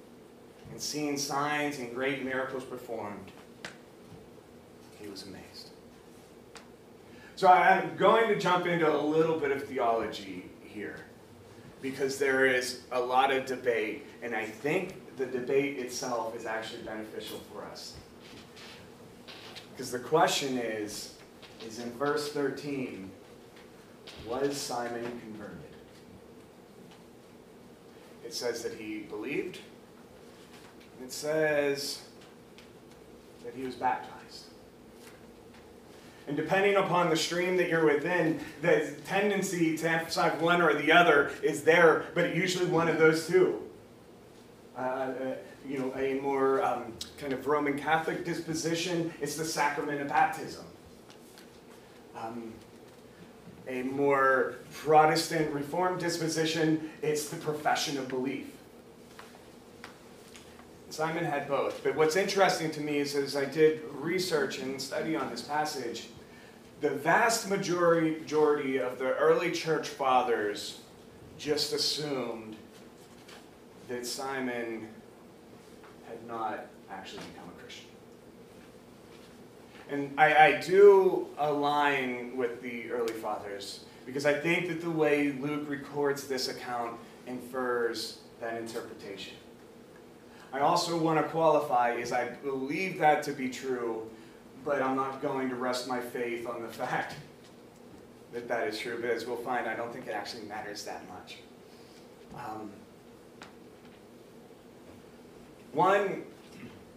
and 0.71 0.79
seeing 0.79 1.17
signs 1.17 1.79
and 1.79 1.93
great 1.93 2.23
miracles 2.23 2.63
performed, 2.63 3.31
he 4.99 5.07
was 5.07 5.23
amazed. 5.23 5.69
So 7.35 7.47
I'm 7.47 7.95
going 7.95 8.27
to 8.27 8.37
jump 8.37 8.67
into 8.67 8.93
a 8.93 8.99
little 8.99 9.39
bit 9.39 9.51
of 9.51 9.63
theology 9.63 10.45
here 10.63 10.97
because 11.81 12.17
there 12.17 12.45
is 12.45 12.81
a 12.91 12.99
lot 12.99 13.31
of 13.31 13.45
debate, 13.45 14.05
and 14.21 14.35
I 14.35 14.45
think 14.45 15.15
the 15.17 15.25
debate 15.25 15.77
itself 15.79 16.35
is 16.35 16.45
actually 16.45 16.83
beneficial 16.83 17.39
for 17.51 17.63
us. 17.63 17.95
Because 19.71 19.91
the 19.91 19.99
question 19.99 20.57
is, 20.57 21.13
is 21.65 21.79
in 21.79 21.91
verse 21.93 22.33
13, 22.33 23.09
was 24.27 24.57
Simon 24.57 25.03
converted? 25.21 25.57
It 28.25 28.33
says 28.33 28.61
that 28.63 28.73
he 28.73 28.99
believed. 28.99 29.59
It 31.03 31.11
says 31.11 32.01
that 33.43 33.55
he 33.55 33.63
was 33.63 33.75
baptized. 33.75 34.45
And 36.27 36.37
depending 36.37 36.75
upon 36.75 37.09
the 37.09 37.17
stream 37.17 37.57
that 37.57 37.69
you're 37.69 37.85
within, 37.85 38.39
the 38.61 38.93
tendency 39.05 39.75
to 39.77 39.89
emphasize 39.89 40.39
one 40.39 40.61
or 40.61 40.75
the 40.75 40.91
other 40.91 41.31
is 41.41 41.63
there, 41.63 42.05
but 42.13 42.35
usually 42.35 42.67
one 42.67 42.87
of 42.87 42.99
those 42.99 43.27
two. 43.27 43.63
Uh, 44.77 44.81
uh, 44.81 45.35
you 45.67 45.79
know, 45.79 45.91
a 45.95 46.19
more 46.21 46.63
um, 46.63 46.93
kind 47.17 47.33
of 47.33 47.47
Roman 47.47 47.77
Catholic 47.77 48.23
disposition 48.23 49.11
is 49.19 49.35
the 49.35 49.43
sacrament 49.45 50.01
of 50.01 50.07
baptism. 50.07 50.65
Um, 52.15 52.53
a 53.67 53.83
more 53.83 54.55
Protestant 54.73 55.51
Reformed 55.53 55.99
disposition, 55.99 56.89
it's 57.01 57.29
the 57.29 57.37
profession 57.37 57.97
of 57.97 58.07
belief. 58.07 58.47
Simon 60.89 61.23
had 61.23 61.47
both. 61.47 61.83
But 61.83 61.95
what's 61.95 62.15
interesting 62.15 62.71
to 62.71 62.81
me 62.81 62.97
is 62.97 63.15
as 63.15 63.35
I 63.35 63.45
did 63.45 63.81
research 63.93 64.59
and 64.59 64.81
study 64.81 65.15
on 65.15 65.29
this 65.29 65.41
passage, 65.41 66.07
the 66.81 66.89
vast 66.89 67.49
majority 67.49 68.77
of 68.79 68.97
the 68.97 69.13
early 69.15 69.51
church 69.51 69.89
fathers 69.89 70.79
just 71.37 71.73
assumed 71.73 72.55
that 73.87 74.05
Simon 74.05 74.87
had 76.07 76.25
not 76.27 76.67
actually 76.89 77.23
become 77.33 77.49
a 77.49 77.61
Christian. 77.61 77.85
And 79.89 80.13
I, 80.19 80.35
I, 80.35 80.61
do 80.61 81.27
align 81.37 82.37
with 82.37 82.61
the 82.61 82.91
early 82.91 83.13
fathers 83.13 83.85
because 84.05 84.25
I 84.25 84.33
think 84.33 84.67
that 84.67 84.81
the 84.81 84.89
way 84.89 85.31
Luke 85.39 85.67
records 85.67 86.27
this 86.27 86.47
account 86.47 86.97
infers 87.25 88.19
that 88.39 88.57
interpretation. 88.57 89.33
I 90.51 90.59
also 90.59 90.97
want 90.97 91.23
to 91.23 91.31
qualify 91.31 91.93
is 91.93 92.11
I 92.11 92.29
believe 92.29 92.99
that 92.99 93.23
to 93.23 93.31
be 93.31 93.49
true 93.49 94.09
but 94.65 94.81
I'm 94.81 94.95
not 94.95 95.21
going 95.21 95.49
to 95.49 95.55
rest 95.55 95.87
my 95.87 95.99
faith 95.99 96.47
on 96.47 96.61
the 96.61 96.67
fact 96.83 97.15
that 98.33 98.47
that 98.47 98.67
is 98.67 98.77
true. 98.77 98.97
But 99.01 99.11
as 99.11 99.25
we'll 99.25 99.37
find, 99.37 99.67
I 99.67 99.75
don't 99.75 99.91
think 99.91 100.07
it 100.07 100.11
actually 100.11 100.43
matters 100.43 100.83
that 100.85 101.03
much. 101.09 101.37
Um, 102.35 102.69
one 105.71 106.23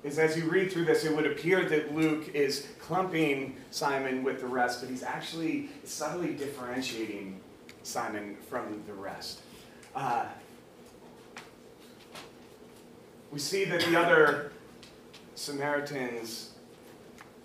is 0.04 0.18
as 0.18 0.36
you 0.36 0.50
read 0.50 0.72
through 0.72 0.84
this, 0.84 1.04
it 1.04 1.14
would 1.14 1.26
appear 1.26 1.64
that 1.68 1.94
Luke 1.94 2.34
is 2.34 2.66
clumping 2.80 3.56
Simon 3.70 4.24
with 4.24 4.40
the 4.40 4.46
rest, 4.46 4.80
but 4.80 4.90
he's 4.90 5.02
actually 5.02 5.70
subtly 5.84 6.34
differentiating 6.34 7.40
Simon 7.82 8.36
from 8.48 8.82
the 8.86 8.92
rest. 8.92 9.40
Uh, 9.94 10.26
we 13.32 13.38
see 13.38 13.64
that 13.64 13.80
the 13.80 13.98
other 13.98 14.52
Samaritans 15.34 16.50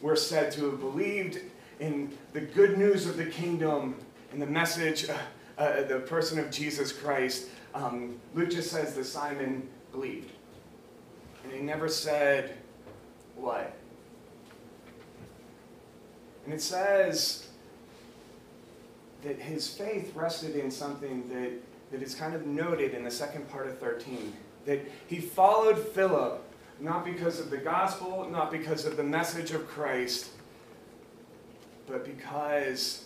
were 0.01 0.17
said 0.17 0.51
to 0.51 0.69
have 0.69 0.79
believed 0.81 1.39
in 1.79 2.15
the 2.33 2.41
good 2.41 2.77
news 2.77 3.07
of 3.07 3.15
the 3.15 3.25
kingdom 3.25 3.95
and 4.33 4.41
the 4.41 4.45
message, 4.45 5.09
uh, 5.09 5.17
uh, 5.57 5.83
the 5.83 5.99
person 6.01 6.37
of 6.39 6.51
Jesus 6.51 6.91
Christ. 6.91 7.47
Um, 7.73 8.19
Luke 8.35 8.51
just 8.51 8.69
says 8.69 8.95
that 8.95 9.05
Simon 9.05 9.67
believed. 9.93 10.31
And 11.45 11.53
he 11.53 11.61
never 11.61 11.87
said 11.87 12.57
what. 13.35 13.73
And 16.43 16.53
it 16.53 16.61
says 16.61 17.47
that 19.23 19.39
his 19.39 19.69
faith 19.69 20.13
rested 20.15 20.55
in 20.57 20.69
something 20.69 21.27
that, 21.29 21.51
that 21.91 22.01
is 22.01 22.13
kind 22.13 22.35
of 22.35 22.45
noted 22.45 22.93
in 22.93 23.03
the 23.05 23.11
second 23.11 23.49
part 23.49 23.67
of 23.67 23.79
13. 23.79 24.33
That 24.67 24.85
he 25.07 25.19
followed 25.19 25.79
Philip 25.79 26.43
not 26.79 27.03
because 27.03 27.39
of 27.39 27.49
the 27.49 27.57
gospel, 27.57 28.27
not 28.29 28.51
because 28.51 28.85
of 28.85 28.97
the 28.97 29.03
message 29.03 29.51
of 29.51 29.67
Christ, 29.67 30.29
but 31.87 32.05
because 32.05 33.05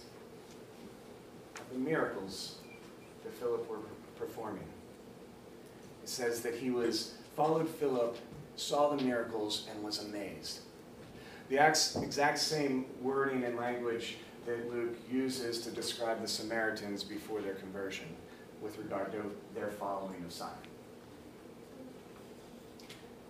of 1.55 1.71
the 1.71 1.79
miracles 1.79 2.55
that 3.23 3.33
Philip 3.35 3.69
were 3.69 3.77
performing. 4.17 4.67
It 6.03 6.09
says 6.09 6.41
that 6.41 6.55
he 6.55 6.71
was 6.71 7.13
followed 7.35 7.69
Philip, 7.69 8.17
saw 8.55 8.93
the 8.93 9.03
miracles, 9.03 9.67
and 9.71 9.83
was 9.83 10.03
amazed. 10.03 10.61
The 11.49 11.65
exact 11.65 12.39
same 12.39 12.85
wording 13.01 13.43
and 13.43 13.55
language 13.55 14.17
that 14.45 14.71
Luke 14.71 14.97
uses 15.11 15.61
to 15.61 15.69
describe 15.69 16.21
the 16.21 16.27
Samaritans 16.27 17.03
before 17.03 17.41
their 17.41 17.53
conversion 17.53 18.07
with 18.61 18.77
regard 18.77 19.11
to 19.11 19.23
their 19.53 19.69
following 19.69 20.23
of 20.25 20.31
Simon. 20.31 20.70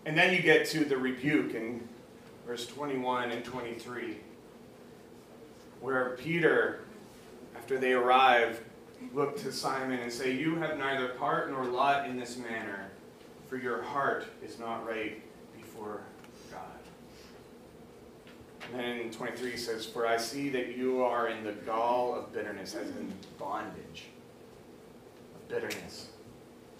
And 0.05 0.17
then 0.17 0.33
you 0.33 0.41
get 0.41 0.65
to 0.67 0.83
the 0.83 0.97
rebuke 0.97 1.53
in 1.53 1.87
verse 2.45 2.65
21 2.65 3.31
and 3.31 3.45
23, 3.45 4.17
where 5.79 6.17
Peter, 6.17 6.81
after 7.55 7.77
they 7.77 7.93
arrive, 7.93 8.61
look 9.13 9.37
to 9.41 9.51
Simon 9.51 9.99
and 9.99 10.11
say, 10.11 10.35
You 10.35 10.55
have 10.55 10.77
neither 10.77 11.09
part 11.09 11.51
nor 11.51 11.65
lot 11.65 12.07
in 12.07 12.17
this 12.17 12.37
manner, 12.37 12.89
for 13.47 13.57
your 13.57 13.83
heart 13.83 14.25
is 14.43 14.57
not 14.57 14.87
right 14.87 15.21
before 15.55 16.01
God. 16.51 16.61
And 18.71 18.79
then 18.79 18.97
in 18.97 19.11
23 19.11 19.51
he 19.51 19.57
says, 19.57 19.85
For 19.85 20.07
I 20.07 20.17
see 20.17 20.49
that 20.49 20.75
you 20.75 21.03
are 21.03 21.27
in 21.27 21.43
the 21.43 21.51
gall 21.51 22.15
of 22.15 22.33
bitterness, 22.33 22.73
as 22.73 22.89
in 22.89 23.13
bondage 23.37 24.05
of 25.35 25.47
bitterness, 25.47 26.07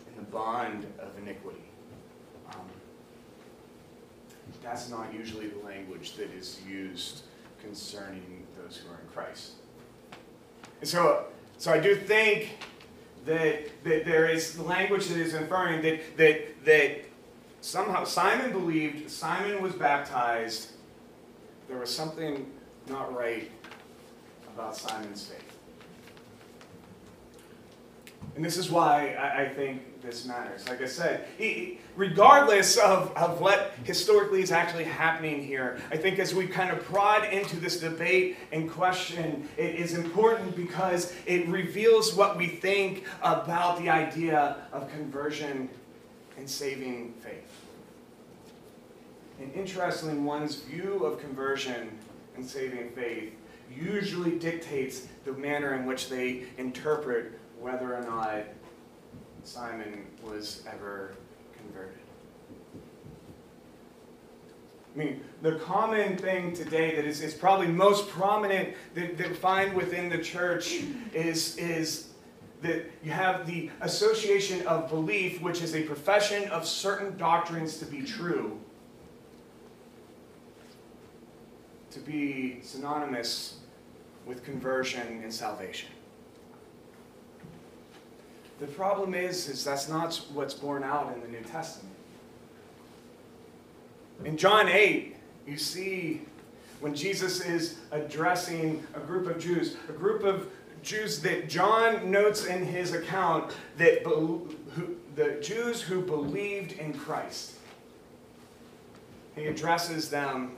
in 0.09 0.15
the 0.15 0.29
bond 0.31 0.85
of 0.99 1.17
iniquity. 1.21 1.61
Um, 2.51 2.61
that's 4.63 4.89
not 4.89 5.13
usually 5.13 5.47
the 5.47 5.59
language 5.65 6.15
that 6.15 6.31
is 6.31 6.59
used 6.67 7.21
concerning 7.61 8.45
those 8.57 8.77
who 8.77 8.89
are 8.89 8.99
in 8.99 9.07
Christ. 9.13 9.53
And 10.79 10.89
so, 10.89 11.25
so 11.57 11.71
I 11.71 11.79
do 11.79 11.95
think 11.95 12.57
that, 13.25 13.83
that 13.83 14.05
there 14.05 14.27
is 14.27 14.57
language 14.59 15.07
that 15.07 15.17
is 15.17 15.33
inferring 15.33 15.81
that, 15.83 16.17
that, 16.17 16.65
that 16.65 17.05
somehow 17.61 18.03
Simon 18.03 18.51
believed, 18.51 19.09
Simon 19.09 19.61
was 19.61 19.73
baptized, 19.73 20.71
there 21.67 21.77
was 21.77 21.93
something 21.93 22.51
not 22.89 23.15
right 23.15 23.49
about 24.53 24.75
Simon's 24.75 25.25
faith. 25.25 25.40
And 28.35 28.45
this 28.45 28.57
is 28.57 28.71
why 28.71 29.15
I, 29.19 29.43
I 29.43 29.49
think 29.49 30.01
this 30.01 30.25
matters. 30.25 30.67
Like 30.67 30.81
I 30.81 30.87
said, 30.87 31.27
he, 31.37 31.79
regardless 31.95 32.77
of, 32.77 33.15
of 33.15 33.41
what 33.41 33.73
historically 33.83 34.41
is 34.41 34.51
actually 34.51 34.85
happening 34.85 35.43
here, 35.43 35.79
I 35.91 35.97
think 35.97 36.17
as 36.17 36.33
we 36.33 36.47
kind 36.47 36.71
of 36.71 36.83
prod 36.85 37.31
into 37.31 37.59
this 37.59 37.79
debate 37.79 38.37
and 38.51 38.69
question, 38.69 39.47
it 39.57 39.75
is 39.75 39.93
important 39.93 40.55
because 40.55 41.13
it 41.25 41.47
reveals 41.47 42.15
what 42.15 42.37
we 42.37 42.47
think 42.47 43.05
about 43.21 43.79
the 43.79 43.89
idea 43.89 44.57
of 44.71 44.89
conversion 44.91 45.69
and 46.37 46.49
saving 46.49 47.13
faith. 47.19 47.61
And 49.39 49.53
interestingly, 49.53 50.17
one's 50.17 50.55
view 50.55 51.03
of 51.05 51.19
conversion 51.19 51.97
and 52.35 52.45
saving 52.45 52.91
faith 52.91 53.33
usually 53.75 54.37
dictates 54.37 55.07
the 55.25 55.33
manner 55.33 55.73
in 55.75 55.85
which 55.85 56.09
they 56.09 56.43
interpret 56.57 57.39
whether 57.61 57.95
or 57.95 58.01
not 58.01 58.43
Simon 59.43 60.07
was 60.23 60.63
ever 60.71 61.13
converted. 61.55 61.99
I 64.93 64.97
mean, 64.97 65.21
the 65.41 65.53
common 65.55 66.17
thing 66.17 66.53
today 66.53 66.95
that 66.95 67.05
is, 67.05 67.21
is 67.21 67.33
probably 67.33 67.67
most 67.67 68.09
prominent 68.09 68.75
that, 68.95 69.17
that 69.17 69.29
we 69.29 69.35
find 69.35 69.73
within 69.73 70.09
the 70.09 70.17
church 70.17 70.81
is, 71.13 71.55
is 71.57 72.09
that 72.61 72.85
you 73.03 73.11
have 73.11 73.47
the 73.47 73.69
association 73.81 74.65
of 74.67 74.89
belief, 74.89 75.41
which 75.41 75.61
is 75.61 75.75
a 75.75 75.83
profession 75.83 76.49
of 76.49 76.67
certain 76.67 77.17
doctrines 77.17 77.77
to 77.77 77.85
be 77.85 78.01
true, 78.01 78.59
to 81.91 81.99
be 81.99 82.59
synonymous 82.61 83.59
with 84.25 84.43
conversion 84.43 85.21
and 85.23 85.33
salvation. 85.33 85.89
The 88.61 88.67
problem 88.67 89.15
is, 89.15 89.49
is 89.49 89.65
that's 89.65 89.89
not 89.89 90.15
what's 90.33 90.53
borne 90.53 90.83
out 90.83 91.11
in 91.15 91.21
the 91.21 91.27
New 91.27 91.43
Testament. 91.43 91.95
In 94.23 94.37
John 94.37 94.69
8, 94.69 95.15
you 95.47 95.57
see 95.57 96.21
when 96.79 96.93
Jesus 96.93 97.41
is 97.41 97.79
addressing 97.89 98.85
a 98.93 98.99
group 98.99 99.25
of 99.25 99.39
Jews, 99.39 99.77
a 99.89 99.93
group 99.93 100.23
of 100.23 100.47
Jews 100.83 101.23
that 101.23 101.49
John 101.49 102.11
notes 102.11 102.45
in 102.45 102.63
his 102.63 102.93
account 102.93 103.51
that 103.77 104.03
who, 104.03 104.55
the 105.15 105.39
Jews 105.41 105.81
who 105.81 105.99
believed 106.03 106.73
in 106.73 106.93
Christ. 106.93 107.53
He 109.33 109.45
addresses 109.45 110.11
them, 110.11 110.55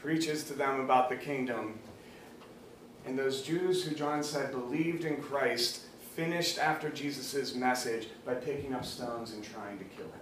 preaches 0.00 0.44
to 0.44 0.52
them 0.52 0.78
about 0.78 1.08
the 1.08 1.16
kingdom. 1.16 1.80
And 3.06 3.18
those 3.18 3.42
Jews 3.42 3.84
who 3.84 3.92
John 3.96 4.22
said 4.22 4.52
believed 4.52 5.04
in 5.04 5.20
Christ 5.20 5.86
finished 6.14 6.58
after 6.58 6.90
Jesus' 6.90 7.54
message 7.54 8.08
by 8.24 8.34
picking 8.34 8.74
up 8.74 8.84
stones 8.84 9.32
and 9.32 9.42
trying 9.42 9.78
to 9.78 9.84
kill 9.84 10.04
him. 10.04 10.12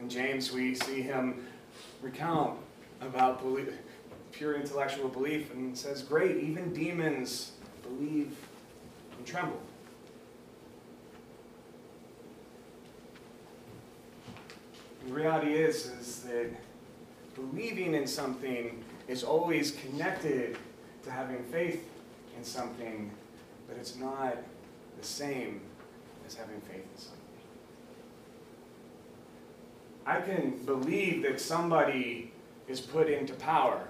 In 0.00 0.08
James, 0.08 0.52
we 0.52 0.74
see 0.74 1.02
him 1.02 1.46
recount 2.02 2.58
about 3.00 3.42
belief, 3.42 3.72
pure 4.32 4.54
intellectual 4.54 5.08
belief 5.08 5.52
and 5.52 5.76
says, 5.76 6.02
Great, 6.02 6.36
even 6.38 6.72
demons 6.72 7.52
believe 7.82 8.36
and 9.16 9.26
tremble. 9.26 9.60
The 15.06 15.12
reality 15.12 15.54
is, 15.54 15.86
is 15.86 16.22
that 16.22 16.50
believing 17.34 17.94
in 17.94 18.06
something 18.06 18.82
is 19.08 19.22
always 19.22 19.72
connected 19.72 20.58
to 21.04 21.10
having 21.10 21.44
faith 21.44 21.88
in 22.36 22.42
something 22.42 23.10
but 23.68 23.76
it's 23.76 23.96
not 23.96 24.36
the 24.98 25.06
same 25.06 25.60
as 26.26 26.34
having 26.34 26.60
faith 26.62 26.84
in 26.94 26.98
somebody. 26.98 27.22
I 30.06 30.20
can 30.20 30.64
believe 30.64 31.22
that 31.22 31.40
somebody 31.40 32.32
is 32.68 32.80
put 32.80 33.08
into 33.08 33.34
power. 33.34 33.88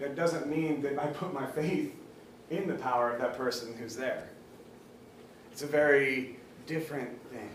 That 0.00 0.16
doesn't 0.16 0.48
mean 0.48 0.82
that 0.82 0.98
I 0.98 1.06
put 1.06 1.32
my 1.32 1.46
faith 1.46 1.94
in 2.50 2.66
the 2.66 2.74
power 2.74 3.12
of 3.12 3.20
that 3.20 3.36
person 3.36 3.74
who's 3.78 3.96
there. 3.96 4.28
It's 5.52 5.62
a 5.62 5.66
very 5.66 6.36
different 6.66 7.10
thing. 7.30 7.50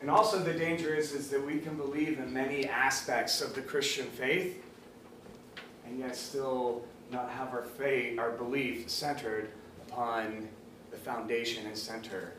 And 0.00 0.10
also 0.10 0.38
the 0.38 0.54
danger 0.54 0.94
is, 0.94 1.12
is 1.12 1.28
that 1.28 1.44
we 1.44 1.58
can 1.58 1.76
believe 1.76 2.18
in 2.18 2.32
many 2.32 2.66
aspects 2.66 3.42
of 3.42 3.54
the 3.54 3.60
Christian 3.60 4.06
faith 4.06 4.62
and 5.90 5.98
yet 5.98 6.16
still 6.16 6.82
not 7.10 7.28
have 7.28 7.52
our 7.52 7.64
faith, 7.64 8.18
our 8.18 8.30
belief 8.30 8.88
centered 8.88 9.50
upon 9.88 10.48
the 10.92 10.96
foundation 10.96 11.66
and 11.66 11.76
center 11.76 12.32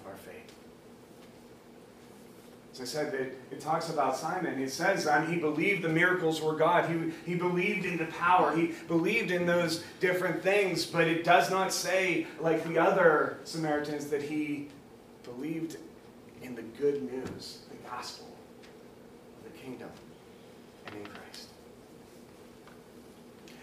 of 0.00 0.06
our 0.06 0.16
faith. 0.16 0.34
As 2.72 2.80
I 2.80 2.84
said, 2.84 3.12
it, 3.12 3.38
it 3.50 3.60
talks 3.60 3.90
about 3.90 4.16
Simon. 4.16 4.58
It 4.58 4.72
says 4.72 5.06
um, 5.06 5.30
he 5.30 5.38
believed 5.38 5.82
the 5.82 5.90
miracles 5.90 6.40
were 6.40 6.54
God. 6.54 6.88
He, 6.88 7.12
he 7.30 7.36
believed 7.36 7.84
in 7.84 7.98
the 7.98 8.06
power. 8.06 8.56
He 8.56 8.72
believed 8.88 9.30
in 9.30 9.44
those 9.44 9.84
different 10.00 10.42
things, 10.42 10.86
but 10.86 11.06
it 11.06 11.22
does 11.22 11.50
not 11.50 11.70
say, 11.70 12.26
like 12.40 12.64
the 12.64 12.78
other 12.78 13.36
Samaritans, 13.44 14.06
that 14.06 14.22
he 14.22 14.68
believed 15.24 15.76
in 16.42 16.54
the 16.54 16.62
good 16.62 17.02
news, 17.12 17.58
the 17.68 17.76
gospel, 17.88 18.26
the 19.44 19.50
kingdom, 19.50 19.90
and 20.86 20.96
in 20.96 21.04
Christ. 21.04 21.48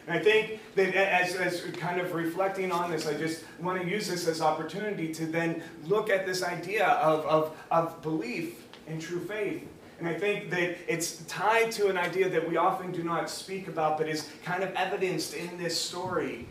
And 0.10 0.18
I 0.18 0.24
think 0.24 0.60
that 0.74 0.96
as, 0.96 1.36
as 1.36 1.62
kind 1.78 2.02
of 2.02 2.16
reflecting 2.16 2.72
on 2.72 2.90
this, 2.90 3.06
I 3.06 3.14
just 3.14 3.44
want 3.60 3.80
to 3.80 3.88
use 3.88 4.08
this 4.08 4.28
as 4.28 4.42
opportunity 4.42 5.14
to 5.14 5.28
then 5.28 5.62
look 5.86 6.10
at 6.10 6.26
this 6.26 6.42
idea 6.42 6.88
of, 6.88 7.24
of, 7.26 7.56
of 7.70 8.02
belief 8.02 8.66
and 8.88 9.00
true 9.00 9.24
faith. 9.24 9.68
And 10.00 10.08
I 10.08 10.16
think 10.16 10.50
that 10.50 10.78
it's 10.92 11.18
tied 11.28 11.72
to 11.74 11.90
an 11.90 11.98
idea 11.98 12.28
that 12.28 12.50
we 12.50 12.58
often 12.58 12.92
do 12.92 13.04
not 13.04 13.30
speak 13.30 13.68
about, 13.68 14.00
but 14.00 14.10
is 14.10 14.28
kind 14.44 14.64
of 14.64 14.74
evidenced 14.74 15.36
in 15.36 15.56
this 15.60 15.80
story. 15.80 16.48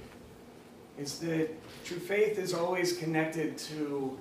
Is 0.96 1.18
that 1.18 1.48
true 1.84 1.98
faith 1.98 2.38
is 2.38 2.54
always 2.54 2.96
connected 2.96 3.58
to 3.58 4.16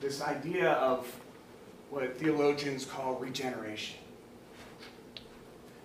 this 0.00 0.22
idea 0.22 0.72
of 0.72 1.06
what 1.90 2.18
theologians 2.18 2.84
call 2.84 3.14
regeneration. 3.14 4.00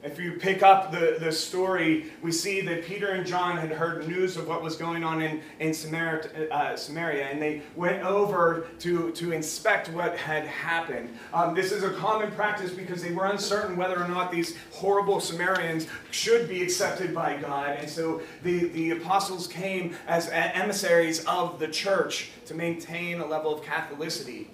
If 0.06 0.20
you 0.20 0.34
pick 0.34 0.62
up 0.62 0.92
the, 0.92 1.18
the 1.20 1.32
story, 1.32 2.12
we 2.22 2.32
see 2.32 2.62
that 2.62 2.86
Peter 2.86 3.08
and 3.08 3.26
John 3.26 3.58
had 3.58 3.72
heard 3.72 4.08
news 4.08 4.38
of 4.38 4.48
what 4.48 4.62
was 4.62 4.76
going 4.76 5.04
on 5.04 5.20
in, 5.20 5.42
in 5.60 5.74
Samaria, 5.74 6.48
uh, 6.52 6.76
Samaria, 6.76 7.26
and 7.26 7.42
they 7.42 7.64
went 7.76 8.04
over 8.04 8.68
to, 8.82 9.12
to 9.14 9.32
inspect 9.32 9.90
what 9.90 10.16
had 10.16 10.46
happened. 10.46 11.10
Um, 11.34 11.56
this 11.56 11.72
is 11.72 11.82
a 11.82 11.90
common 11.90 12.32
practice 12.34 12.70
because 12.70 13.02
they 13.02 13.14
were 13.14 13.26
uncertain 13.26 13.78
whether 13.78 14.00
or 14.00 14.08
not 14.08 14.32
these 14.32 14.56
horrible 14.72 15.20
Samaritans 15.20 15.88
should 16.12 16.48
be 16.48 16.62
accepted 16.62 17.16
by 17.16 17.38
God. 17.38 17.78
And 17.80 17.90
so 17.90 18.22
the, 18.44 18.66
the 18.70 18.92
apostles 18.92 19.48
came 19.48 19.96
as 20.08 20.30
emissaries 20.30 21.26
of 21.26 21.58
the 21.58 21.68
church 21.68 22.30
to 22.46 22.54
maintain 22.54 23.22
a 23.22 23.26
level 23.26 23.52
of 23.52 23.66
Catholicity, 23.66 24.50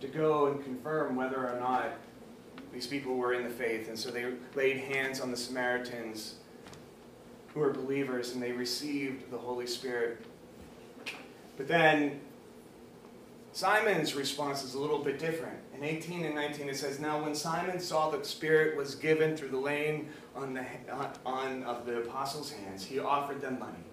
to 0.00 0.08
go 0.08 0.46
and 0.46 0.64
confirm 0.64 1.14
whether 1.14 1.36
or 1.36 1.60
not 1.60 1.92
these 2.74 2.86
people 2.88 3.14
were 3.14 3.32
in 3.32 3.44
the 3.44 3.50
faith, 3.50 3.88
and 3.88 3.98
so 3.98 4.10
they 4.10 4.26
laid 4.54 4.78
hands 4.78 5.20
on 5.20 5.30
the 5.30 5.36
Samaritans 5.36 6.34
who 7.54 7.60
were 7.60 7.72
believers, 7.72 8.34
and 8.34 8.42
they 8.42 8.50
received 8.50 9.30
the 9.30 9.38
Holy 9.38 9.66
Spirit. 9.66 10.26
But 11.56 11.68
then 11.68 12.20
Simon's 13.52 14.16
response 14.16 14.64
is 14.64 14.74
a 14.74 14.80
little 14.80 14.98
bit 14.98 15.20
different. 15.20 15.56
In 15.76 15.84
18 15.84 16.24
and 16.24 16.34
19, 16.34 16.68
it 16.68 16.76
says, 16.76 16.98
Now 16.98 17.22
when 17.22 17.36
Simon 17.36 17.78
saw 17.78 18.10
that 18.10 18.24
the 18.24 18.28
Spirit 18.28 18.76
was 18.76 18.96
given 18.96 19.36
through 19.36 19.50
the 19.50 19.56
laying 19.56 20.08
on, 20.34 20.54
the, 20.54 20.66
on 21.24 21.62
of 21.62 21.86
the 21.86 21.98
apostles' 21.98 22.50
hands, 22.50 22.84
he 22.84 22.98
offered 22.98 23.40
them 23.40 23.60
money, 23.60 23.84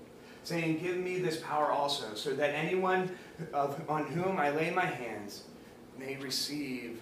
saying, 0.44 0.80
Give 0.80 0.98
me 0.98 1.20
this 1.20 1.38
power 1.38 1.72
also, 1.72 2.16
so 2.16 2.34
that 2.34 2.56
anyone 2.56 3.12
of, 3.54 3.80
on 3.88 4.08
whom 4.08 4.40
I 4.40 4.50
lay 4.50 4.72
my 4.72 4.86
hands 4.86 5.44
may 6.00 6.16
receive 6.18 7.00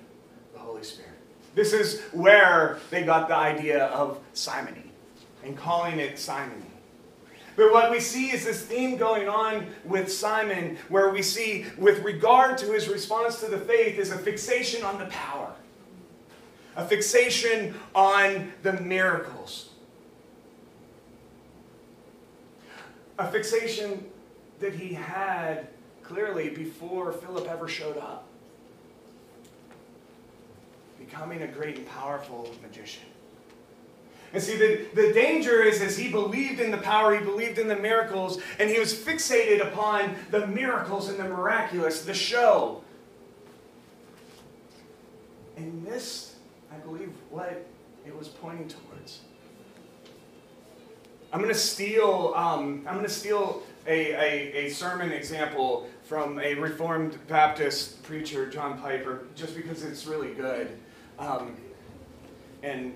the 0.52 0.60
Holy 0.60 0.84
Spirit. 0.84 1.19
This 1.56 1.74
is 1.74 2.02
where 2.12 2.80
they 2.90 3.04
got 3.04 3.28
the 3.28 3.36
idea 3.36 3.86
of 3.88 4.20
simony 4.34 4.92
and 5.44 5.58
calling 5.58 6.00
it 6.00 6.20
simony. 6.20 6.62
But 7.56 7.74
what 7.74 7.92
we 7.92 8.00
see 8.00 8.32
is 8.32 8.46
this 8.46 8.62
theme 8.62 8.96
going 8.96 9.28
on 9.28 9.68
with 9.84 10.10
Simon, 10.10 10.78
where 10.88 11.10
we 11.10 11.22
see, 11.22 11.66
with 11.78 12.00
regard 12.06 12.58
to 12.60 12.72
his 12.72 12.88
response 12.88 13.42
to 13.42 13.48
the 13.48 13.58
faith, 13.58 14.00
is 14.00 14.12
a 14.12 14.18
fixation 14.18 14.82
on 14.84 14.98
the 14.98 15.08
power, 15.08 15.52
a 16.78 16.88
fixation 16.88 17.76
on 17.94 18.54
the 18.64 18.74
miracles, 18.74 19.72
a 23.18 23.30
fixation 23.30 24.10
that 24.62 24.74
he 24.74 24.94
had 24.94 25.68
clearly 26.02 26.50
before 26.50 27.12
Philip 27.12 27.46
ever 27.50 27.68
showed 27.68 27.98
up 27.98 28.26
becoming 31.10 31.42
a 31.42 31.48
great 31.48 31.78
and 31.78 31.88
powerful 31.88 32.50
magician. 32.62 33.04
And 34.32 34.44
see, 34.44 34.58
the, 34.58 34.86
the 34.94 35.12
danger 35.12 35.64
is 35.64 35.82
as 35.82 35.98
he 35.98 36.10
believed 36.10 36.60
in 36.60 36.70
the 36.70 36.78
power, 36.78 37.18
he 37.18 37.24
believed 37.24 37.58
in 37.58 37.68
the 37.68 37.76
miracles, 37.76 38.40
and 38.60 38.70
he 38.70 38.80
was 38.80 38.94
fixated 38.94 39.66
upon 39.66 40.16
the 40.30 40.46
miracles 40.46 41.10
and 41.10 41.18
the 41.18 41.24
miraculous, 41.24 42.06
the 42.06 42.14
show. 42.14 42.84
And 45.58 45.84
missed, 45.84 46.36
I 46.72 46.78
believe, 46.78 47.12
what 47.32 47.66
it 48.06 48.16
was 48.16 48.28
pointing 48.28 48.68
towards. 48.68 49.22
I'm 51.34 51.42
going 51.42 51.54
to 51.54 51.60
steal, 51.60 52.34
um, 52.36 52.86
I'm 52.88 52.96
going 52.96 53.06
to 53.06 53.12
steal 53.12 53.64
a, 53.88 54.12
a, 54.12 54.66
a 54.66 54.70
sermon 54.70 55.12
example 55.12 55.90
from 56.04 56.40
a 56.40 56.54
Reformed 56.56 57.18
Baptist 57.28 58.02
preacher, 58.04 58.48
John 58.50 58.80
Piper, 58.80 59.28
just 59.36 59.56
because 59.56 59.84
it's 59.84 60.06
really 60.06 60.34
good. 60.34 60.78
Um, 61.20 61.56
and 62.64 62.94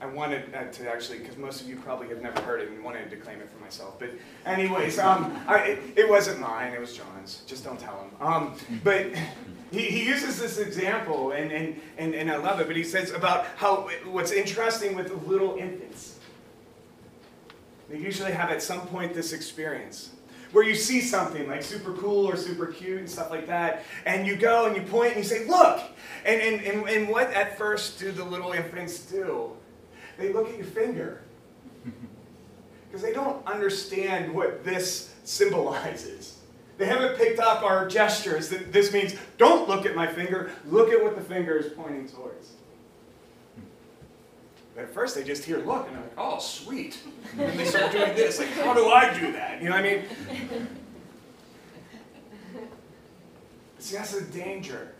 I 0.00 0.06
wanted 0.06 0.54
uh, 0.54 0.64
to 0.64 0.90
actually, 0.90 1.18
because 1.18 1.36
most 1.36 1.60
of 1.62 1.68
you 1.68 1.76
probably 1.76 2.08
have 2.08 2.22
never 2.22 2.40
heard 2.42 2.60
it 2.60 2.68
and 2.70 2.84
wanted 2.84 3.10
to 3.10 3.16
claim 3.16 3.40
it 3.40 3.50
for 3.50 3.58
myself. 3.62 3.98
But 3.98 4.10
anyways, 4.44 4.98
um, 4.98 5.36
I, 5.48 5.58
it, 5.60 5.78
it, 5.96 6.08
wasn't 6.08 6.40
mine, 6.40 6.72
it 6.72 6.80
was 6.80 6.96
John's. 6.96 7.42
Just 7.46 7.64
don't 7.64 7.80
tell 7.80 8.00
him. 8.00 8.26
Um, 8.26 8.54
but 8.84 9.06
he, 9.72 9.82
he 9.82 10.06
uses 10.06 10.38
this 10.38 10.58
example, 10.58 11.32
and, 11.32 11.50
and, 11.50 11.80
and, 11.98 12.14
and 12.14 12.30
I 12.30 12.36
love 12.36 12.60
it, 12.60 12.66
but 12.66 12.76
he 12.76 12.84
says 12.84 13.10
about 13.10 13.46
how 13.56 13.88
what's 14.04 14.32
interesting 14.32 14.94
with 14.94 15.10
little 15.26 15.56
infants. 15.56 16.18
They 17.88 17.98
usually 17.98 18.32
have 18.32 18.50
at 18.50 18.62
some 18.62 18.80
point 18.88 19.14
this 19.14 19.32
experience 19.32 20.10
where 20.52 20.64
you 20.64 20.74
see 20.74 21.00
something 21.00 21.48
like 21.48 21.62
super 21.62 21.92
cool 21.94 22.26
or 22.26 22.36
super 22.36 22.66
cute 22.66 22.98
and 22.98 23.10
stuff 23.10 23.30
like 23.30 23.46
that, 23.46 23.84
and 24.04 24.26
you 24.26 24.36
go 24.36 24.66
and 24.66 24.76
you 24.76 24.82
point 24.82 25.14
and 25.14 25.18
you 25.18 25.24
say, 25.24 25.46
look! 25.46 25.80
And, 26.24 26.40
and, 26.40 26.60
and, 26.62 26.88
and 26.88 27.08
what 27.08 27.32
at 27.32 27.56
first 27.56 27.98
do 27.98 28.12
the 28.12 28.24
little 28.24 28.52
infants 28.52 29.00
do? 29.00 29.52
They 30.18 30.32
look 30.32 30.48
at 30.48 30.56
your 30.56 30.66
finger. 30.66 31.22
Because 32.88 33.02
they 33.02 33.12
don't 33.12 33.44
understand 33.46 34.32
what 34.32 34.64
this 34.64 35.12
symbolizes. 35.24 36.38
They 36.78 36.86
haven't 36.86 37.16
picked 37.16 37.40
up 37.40 37.62
our 37.62 37.88
gestures 37.88 38.48
that 38.50 38.72
this 38.72 38.92
means 38.92 39.16
don't 39.38 39.68
look 39.68 39.84
at 39.86 39.96
my 39.96 40.06
finger, 40.06 40.52
look 40.66 40.90
at 40.92 41.02
what 41.02 41.16
the 41.16 41.22
finger 41.22 41.56
is 41.56 41.72
pointing 41.72 42.08
towards. 42.08 42.52
At 44.78 44.92
first 44.92 45.14
they 45.14 45.24
just 45.24 45.44
hear 45.44 45.58
look 45.58 45.86
and 45.86 45.96
they're 45.96 46.02
like, 46.02 46.18
oh, 46.18 46.38
sweet. 46.38 46.98
And 47.38 47.58
they 47.58 47.64
start 47.64 47.92
doing 47.92 48.14
this. 48.14 48.38
Like, 48.38 48.48
how 48.50 48.74
do 48.74 48.88
I 48.88 49.18
do 49.18 49.32
that? 49.32 49.62
You 49.62 49.70
know 49.70 49.76
what 49.76 49.84
I 49.84 49.94
mean? 49.94 50.04
See, 53.78 53.96
that's 53.96 54.18
the 54.18 54.24
danger. 54.32 54.92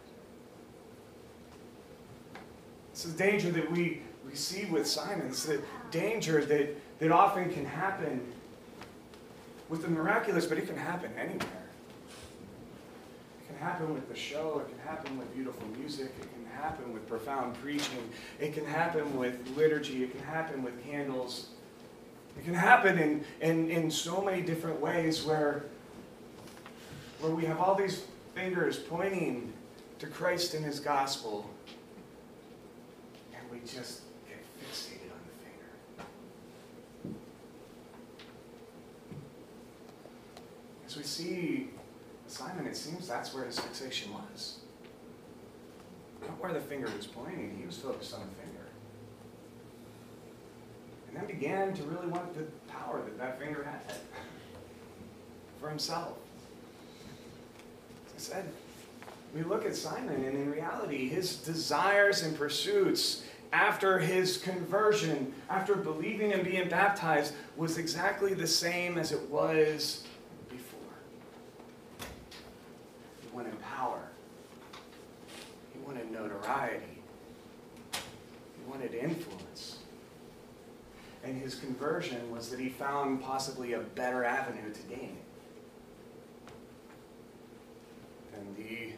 It's 2.93 3.05
the 3.05 3.19
danger 3.19 3.51
that 3.51 3.71
we, 3.71 4.01
we 4.25 4.35
see 4.35 4.65
with 4.67 4.87
Simon. 4.87 5.27
It's 5.27 5.45
the 5.45 5.61
danger 5.91 6.45
that, 6.45 6.99
that 7.01 7.13
often 7.13 7.53
can 7.53 7.67
happen 7.67 8.21
with 9.69 9.83
the 9.83 9.89
miraculous, 9.89 10.47
but 10.47 10.57
it 10.57 10.67
can 10.67 10.77
happen 10.77 11.11
anywhere. 11.19 11.41
It 13.41 13.49
can 13.49 13.59
happen 13.59 13.93
with 13.93 14.09
the 14.09 14.17
show, 14.17 14.63
it 14.65 14.71
can 14.71 14.79
happen 14.87 15.19
with 15.19 15.35
beautiful 15.35 15.67
music, 15.79 16.13
it 16.21 16.33
can 16.33 16.46
happen 16.57 16.93
with 16.93 17.07
profound 17.09 17.55
preaching. 17.63 18.11
It 18.41 18.55
can 18.55 18.65
happen 18.65 19.17
with 19.17 19.49
liturgy. 19.57 20.03
It 20.05 20.13
can 20.13 20.25
happen 20.25 20.63
with 20.63 20.85
candles. 20.85 21.49
It 22.39 22.45
can 22.45 22.55
happen 22.55 22.99
in, 22.99 23.25
in, 23.41 23.71
in 23.71 23.91
so 23.91 24.23
many 24.23 24.43
different 24.43 24.81
ways 24.81 25.25
where, 25.25 25.65
where 27.21 27.35
we 27.35 27.45
have 27.45 27.61
all 27.61 27.75
these 27.75 28.05
fingers 28.35 28.79
pointing 28.79 29.53
to 29.99 30.07
Christ 30.07 30.55
and 30.55 30.65
His 30.65 30.81
gospel, 30.81 31.49
and 33.35 33.43
we 33.51 33.59
just 33.61 34.03
get 34.29 34.45
fixated 34.61 35.11
on 35.11 35.21
the 35.25 37.11
finger. 37.11 37.19
As 40.87 40.97
we 40.97 41.03
see 41.03 41.71
Simon, 42.27 42.67
it 42.67 42.77
seems 42.77 43.09
that's 43.09 43.35
where 43.35 43.45
his 43.45 43.59
fixation 43.59 44.13
was. 44.13 44.59
Not 46.23 46.41
where 46.41 46.53
the 46.53 46.61
finger 46.61 46.89
was 46.97 47.07
pointing, 47.07 47.57
he 47.59 47.67
was 47.67 47.79
focused 47.79 48.15
on 48.15 48.21
the 48.21 48.43
finger. 48.43 48.67
And 51.09 51.17
then 51.17 51.27
began 51.27 51.75
to 51.75 51.83
really 51.85 52.07
want 52.07 52.35
the 52.35 52.45
power 52.71 53.01
that 53.03 53.19
that 53.19 53.39
finger 53.39 53.65
had 53.65 53.97
for 55.61 55.69
himself. 55.69 56.19
As 58.17 58.31
I 58.31 58.35
said, 58.35 58.53
we 59.35 59.43
look 59.43 59.67
at 59.67 59.77
Simon, 59.77 60.25
and 60.25 60.37
in 60.37 60.51
reality, 60.51 61.09
his 61.09 61.37
desires 61.37 62.23
and 62.23 62.37
pursuits 62.37 63.25
after 63.53 63.99
his 63.99 64.39
conversion, 64.39 65.33
after 65.49 65.75
believing 65.77 66.33
and 66.33 66.43
being 66.45 66.69
baptized, 66.69 67.35
was 67.57 67.79
exactly 67.79 68.35
the 68.35 68.47
same 68.47 68.99
as 68.99 69.13
it 69.13 69.31
was 69.31 70.05
before. 70.49 70.81
He 73.21 73.29
wanted 73.35 73.61
power. 73.63 74.09
Notoriety. 76.27 77.03
He 77.93 78.69
wanted 78.69 78.95
influence. 78.95 79.79
And 81.23 81.41
his 81.41 81.55
conversion 81.55 82.31
was 82.31 82.51
that 82.51 82.59
he 82.59 82.69
found 82.69 83.23
possibly 83.23 83.75
a 83.75 83.81
better 83.81 84.25
avenue 84.25 84.73
to 84.73 84.83
gain 84.83 85.17
it 85.17 86.53
than 88.33 88.55
the 88.57 88.93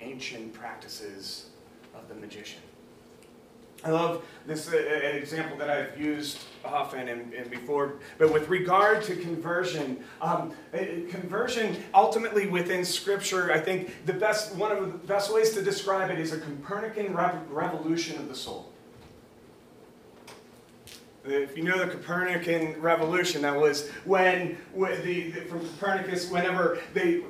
ancient 0.00 0.52
practices 0.52 1.46
of 1.94 2.08
the 2.08 2.14
magician. 2.14 2.60
I 3.84 3.90
love 3.90 4.24
this 4.46 4.72
uh, 4.72 4.76
an 4.76 5.16
example 5.16 5.58
that 5.58 5.68
I've 5.68 6.00
used 6.00 6.38
often 6.64 7.08
and, 7.08 7.34
and, 7.34 7.50
before, 7.50 7.96
but 8.16 8.32
with 8.32 8.48
regard 8.48 9.02
to 9.04 9.16
conversion, 9.16 10.02
um, 10.22 10.52
uh, 10.72 10.78
conversion 11.10 11.76
ultimately 11.92 12.46
within 12.46 12.82
Scripture, 12.84 13.52
I 13.52 13.60
think 13.60 14.06
the 14.06 14.14
best 14.14 14.54
one 14.54 14.72
of 14.72 14.80
the 14.80 14.98
best 15.06 15.32
ways 15.32 15.52
to 15.54 15.62
describe 15.62 16.10
it 16.10 16.18
is 16.18 16.32
a 16.32 16.38
Copernican 16.38 17.14
revolution 17.14 18.18
of 18.18 18.28
the 18.28 18.34
soul. 18.34 18.72
If 21.26 21.56
you 21.56 21.64
know 21.64 21.78
the 21.78 21.90
Copernican 21.90 22.80
revolution, 22.80 23.42
that 23.42 23.58
was 23.58 23.90
when, 24.04 24.56
when 24.72 25.02
the, 25.02 25.30
the, 25.30 25.40
from 25.42 25.60
Copernicus, 25.60 26.30
whenever 26.30 26.78
they 26.94 27.22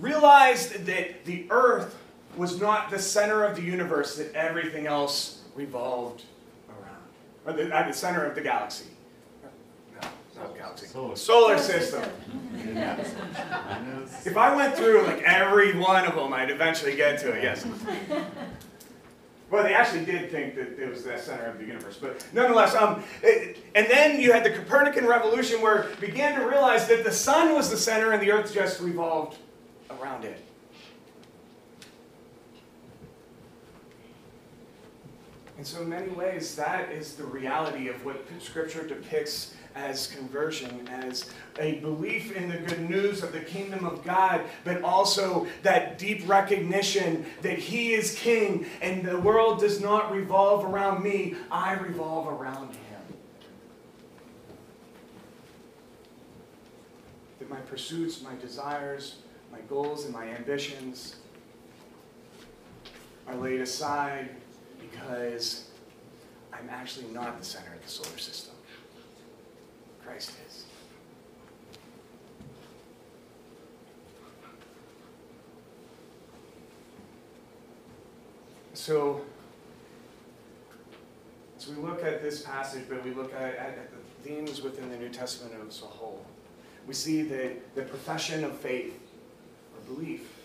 realized 0.00 0.84
that 0.86 1.24
the 1.24 1.46
Earth 1.50 1.96
was 2.36 2.60
not 2.60 2.90
the 2.90 2.98
center 2.98 3.44
of 3.44 3.56
the 3.56 3.62
universe, 3.62 4.16
that 4.16 4.34
everything 4.34 4.86
else 4.86 5.42
revolved 5.54 6.24
around. 6.68 7.02
Or 7.46 7.52
the, 7.52 7.74
at 7.74 7.86
the 7.88 7.92
center 7.92 8.24
of 8.24 8.34
the 8.34 8.40
galaxy. 8.40 8.86
No, 9.94 10.08
not 10.36 10.56
galaxy. 10.56 10.86
Solar, 10.86 11.16
Solar 11.16 11.58
system. 11.58 12.02
if 14.24 14.36
I 14.36 14.54
went 14.54 14.74
through 14.74 15.02
like 15.02 15.22
every 15.22 15.78
one 15.78 16.06
of 16.06 16.14
them, 16.14 16.32
I'd 16.32 16.50
eventually 16.50 16.96
get 16.96 17.18
to 17.20 17.32
it, 17.32 17.42
yes. 17.42 17.66
Well, 19.50 19.62
they 19.64 19.74
actually 19.74 20.06
did 20.06 20.30
think 20.30 20.54
that 20.54 20.82
it 20.82 20.88
was 20.88 21.04
the 21.04 21.18
center 21.18 21.44
of 21.44 21.58
the 21.58 21.66
universe, 21.66 21.98
but 22.00 22.26
nonetheless, 22.32 22.74
um, 22.74 23.04
it, 23.22 23.58
and 23.74 23.86
then 23.86 24.18
you 24.18 24.32
had 24.32 24.44
the 24.44 24.50
Copernican 24.50 25.06
revolution 25.06 25.60
where 25.60 25.88
began 26.00 26.40
to 26.40 26.46
realize 26.46 26.88
that 26.88 27.04
the 27.04 27.12
sun 27.12 27.52
was 27.52 27.70
the 27.70 27.76
center 27.76 28.12
and 28.12 28.22
the 28.22 28.32
earth 28.32 28.54
just 28.54 28.80
revolved 28.80 29.36
around 29.90 30.24
it. 30.24 30.42
And 35.62 35.66
so, 35.68 35.82
in 35.82 35.90
many 35.90 36.08
ways, 36.08 36.56
that 36.56 36.90
is 36.90 37.14
the 37.14 37.22
reality 37.22 37.86
of 37.86 38.04
what 38.04 38.20
Scripture 38.40 38.84
depicts 38.84 39.54
as 39.76 40.08
conversion, 40.08 40.88
as 40.88 41.30
a 41.56 41.74
belief 41.74 42.34
in 42.34 42.48
the 42.48 42.56
good 42.56 42.90
news 42.90 43.22
of 43.22 43.30
the 43.32 43.38
kingdom 43.38 43.84
of 43.84 44.02
God, 44.02 44.40
but 44.64 44.82
also 44.82 45.46
that 45.62 45.98
deep 45.98 46.28
recognition 46.28 47.24
that 47.42 47.60
He 47.60 47.92
is 47.92 48.18
King 48.18 48.66
and 48.80 49.04
the 49.04 49.20
world 49.20 49.60
does 49.60 49.80
not 49.80 50.10
revolve 50.10 50.64
around 50.64 51.04
me, 51.04 51.36
I 51.48 51.74
revolve 51.74 52.26
around 52.26 52.70
Him. 52.70 53.02
That 57.38 57.48
my 57.48 57.60
pursuits, 57.60 58.20
my 58.20 58.34
desires, 58.34 59.18
my 59.52 59.60
goals, 59.68 60.06
and 60.06 60.12
my 60.12 60.26
ambitions 60.26 61.18
are 63.28 63.36
laid 63.36 63.60
aside 63.60 64.28
because 64.90 65.68
I'm 66.52 66.68
actually 66.70 67.06
not 67.06 67.38
the 67.38 67.44
center 67.44 67.72
of 67.74 67.82
the 67.82 67.88
solar 67.88 68.18
system. 68.18 68.54
Christ 70.04 70.32
is. 70.48 70.64
So, 78.74 79.20
as 81.56 81.68
we 81.68 81.76
look 81.76 82.02
at 82.02 82.20
this 82.20 82.42
passage, 82.42 82.84
but 82.88 83.04
we 83.04 83.12
look 83.12 83.32
at, 83.32 83.54
at, 83.54 83.90
the 83.92 84.28
themes 84.28 84.62
within 84.62 84.90
the 84.90 84.96
New 84.96 85.08
Testament 85.08 85.54
as 85.68 85.82
a 85.82 85.84
whole, 85.84 86.26
we 86.86 86.94
see 86.94 87.22
that 87.22 87.74
the 87.76 87.82
profession 87.82 88.42
of 88.42 88.56
faith 88.58 88.98
or 89.76 89.94
belief, 89.94 90.41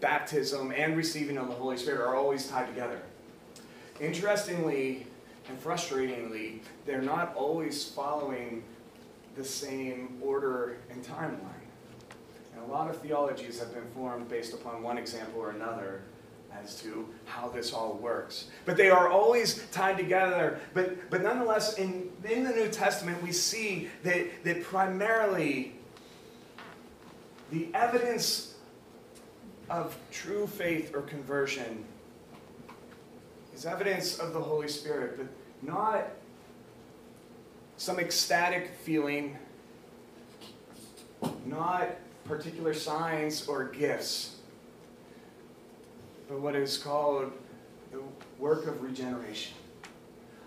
baptism, 0.00 0.72
and 0.76 0.96
receiving 0.96 1.36
of 1.36 1.48
the 1.48 1.54
Holy 1.54 1.76
Spirit 1.76 2.00
are 2.00 2.16
always 2.16 2.48
tied 2.48 2.66
together. 2.66 3.00
Interestingly 4.00 5.06
and 5.48 5.62
frustratingly, 5.62 6.60
they're 6.86 7.02
not 7.02 7.34
always 7.34 7.84
following 7.84 8.62
the 9.36 9.44
same 9.44 10.18
order 10.22 10.78
and 10.90 11.04
timeline. 11.04 11.38
And 12.54 12.62
a 12.62 12.72
lot 12.72 12.90
of 12.90 12.96
theologies 12.98 13.58
have 13.58 13.72
been 13.74 13.88
formed 13.94 14.28
based 14.28 14.54
upon 14.54 14.82
one 14.82 14.98
example 14.98 15.40
or 15.40 15.50
another 15.50 16.02
as 16.52 16.80
to 16.82 17.08
how 17.26 17.48
this 17.48 17.72
all 17.72 17.94
works. 17.94 18.48
But 18.64 18.76
they 18.76 18.90
are 18.90 19.08
always 19.08 19.66
tied 19.70 19.96
together. 19.96 20.60
But, 20.74 21.10
but 21.10 21.22
nonetheless, 21.22 21.78
in, 21.78 22.10
in 22.28 22.44
the 22.44 22.50
New 22.50 22.68
Testament, 22.68 23.22
we 23.22 23.32
see 23.32 23.88
that, 24.02 24.44
that 24.44 24.64
primarily 24.64 25.74
the 27.50 27.68
evidence 27.74 28.49
of 29.70 29.96
true 30.10 30.48
faith 30.48 30.94
or 30.94 31.02
conversion 31.02 31.84
is 33.54 33.64
evidence 33.64 34.18
of 34.18 34.32
the 34.32 34.40
Holy 34.40 34.66
Spirit, 34.66 35.16
but 35.16 35.26
not 35.62 36.08
some 37.76 38.00
ecstatic 38.00 38.72
feeling, 38.82 39.38
not 41.46 41.88
particular 42.24 42.74
signs 42.74 43.46
or 43.46 43.64
gifts, 43.64 44.36
but 46.28 46.40
what 46.40 46.56
is 46.56 46.76
called 46.76 47.32
the 47.92 48.00
work 48.38 48.66
of 48.66 48.82
regeneration. 48.82 49.54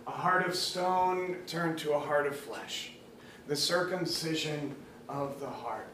A 0.05 0.12
heart 0.12 0.45
of 0.45 0.53
stone 0.53 1.38
turned 1.47 1.77
to 1.79 1.93
a 1.93 1.99
heart 1.99 2.27
of 2.27 2.36
flesh, 2.36 2.91
the 3.47 3.55
circumcision 3.55 4.75
of 5.07 5.39
the 5.39 5.49
heart 5.49 5.93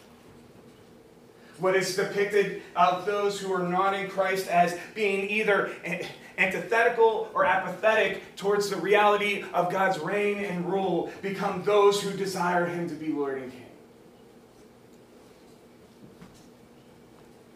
what 1.59 1.75
is 1.75 1.95
depicted 1.95 2.61
of 2.75 3.05
those 3.05 3.39
who 3.39 3.53
are 3.53 3.67
not 3.67 3.93
in 3.93 4.09
Christ 4.09 4.47
as 4.47 4.77
being 4.95 5.29
either 5.29 5.71
antithetical 6.37 7.29
or 7.33 7.45
apathetic 7.45 8.35
towards 8.35 8.69
the 8.69 8.77
reality 8.77 9.43
of 9.53 9.71
God's 9.71 9.99
reign 9.99 10.43
and 10.43 10.65
rule 10.71 11.11
become 11.21 11.63
those 11.63 12.01
who 12.01 12.15
desire 12.15 12.65
Him 12.65 12.87
to 12.89 12.95
be 12.95 13.09
Lord 13.09 13.41
and 13.41 13.51
King. 13.51 13.65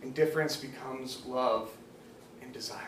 Indifference 0.03 0.57
becomes 0.57 1.25
love 1.25 1.69
and 2.41 2.51
desire. 2.51 2.79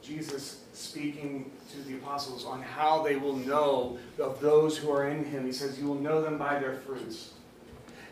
Jesus 0.00 0.60
speaking 0.72 1.50
to 1.72 1.82
the 1.82 1.96
apostles 1.96 2.44
on 2.44 2.62
how 2.62 3.02
they 3.02 3.16
will 3.16 3.34
know 3.34 3.98
of 4.20 4.40
those 4.40 4.78
who 4.78 4.92
are 4.92 5.08
in 5.08 5.24
Him. 5.24 5.44
He 5.44 5.50
says, 5.50 5.76
You 5.76 5.86
will 5.86 6.00
know 6.00 6.22
them 6.22 6.38
by 6.38 6.60
their 6.60 6.76
fruits 6.76 7.32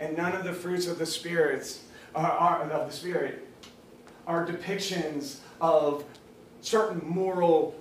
and 0.00 0.16
none 0.16 0.32
of 0.32 0.44
the 0.44 0.52
fruits 0.52 0.86
of 0.86 0.98
the 0.98 1.06
spirits 1.06 1.84
are, 2.14 2.30
are, 2.30 2.62
of 2.70 2.90
the 2.90 2.96
spirit 2.96 3.46
are 4.26 4.46
depictions 4.46 5.38
of 5.60 6.04
certain 6.60 7.00
moral 7.06 7.74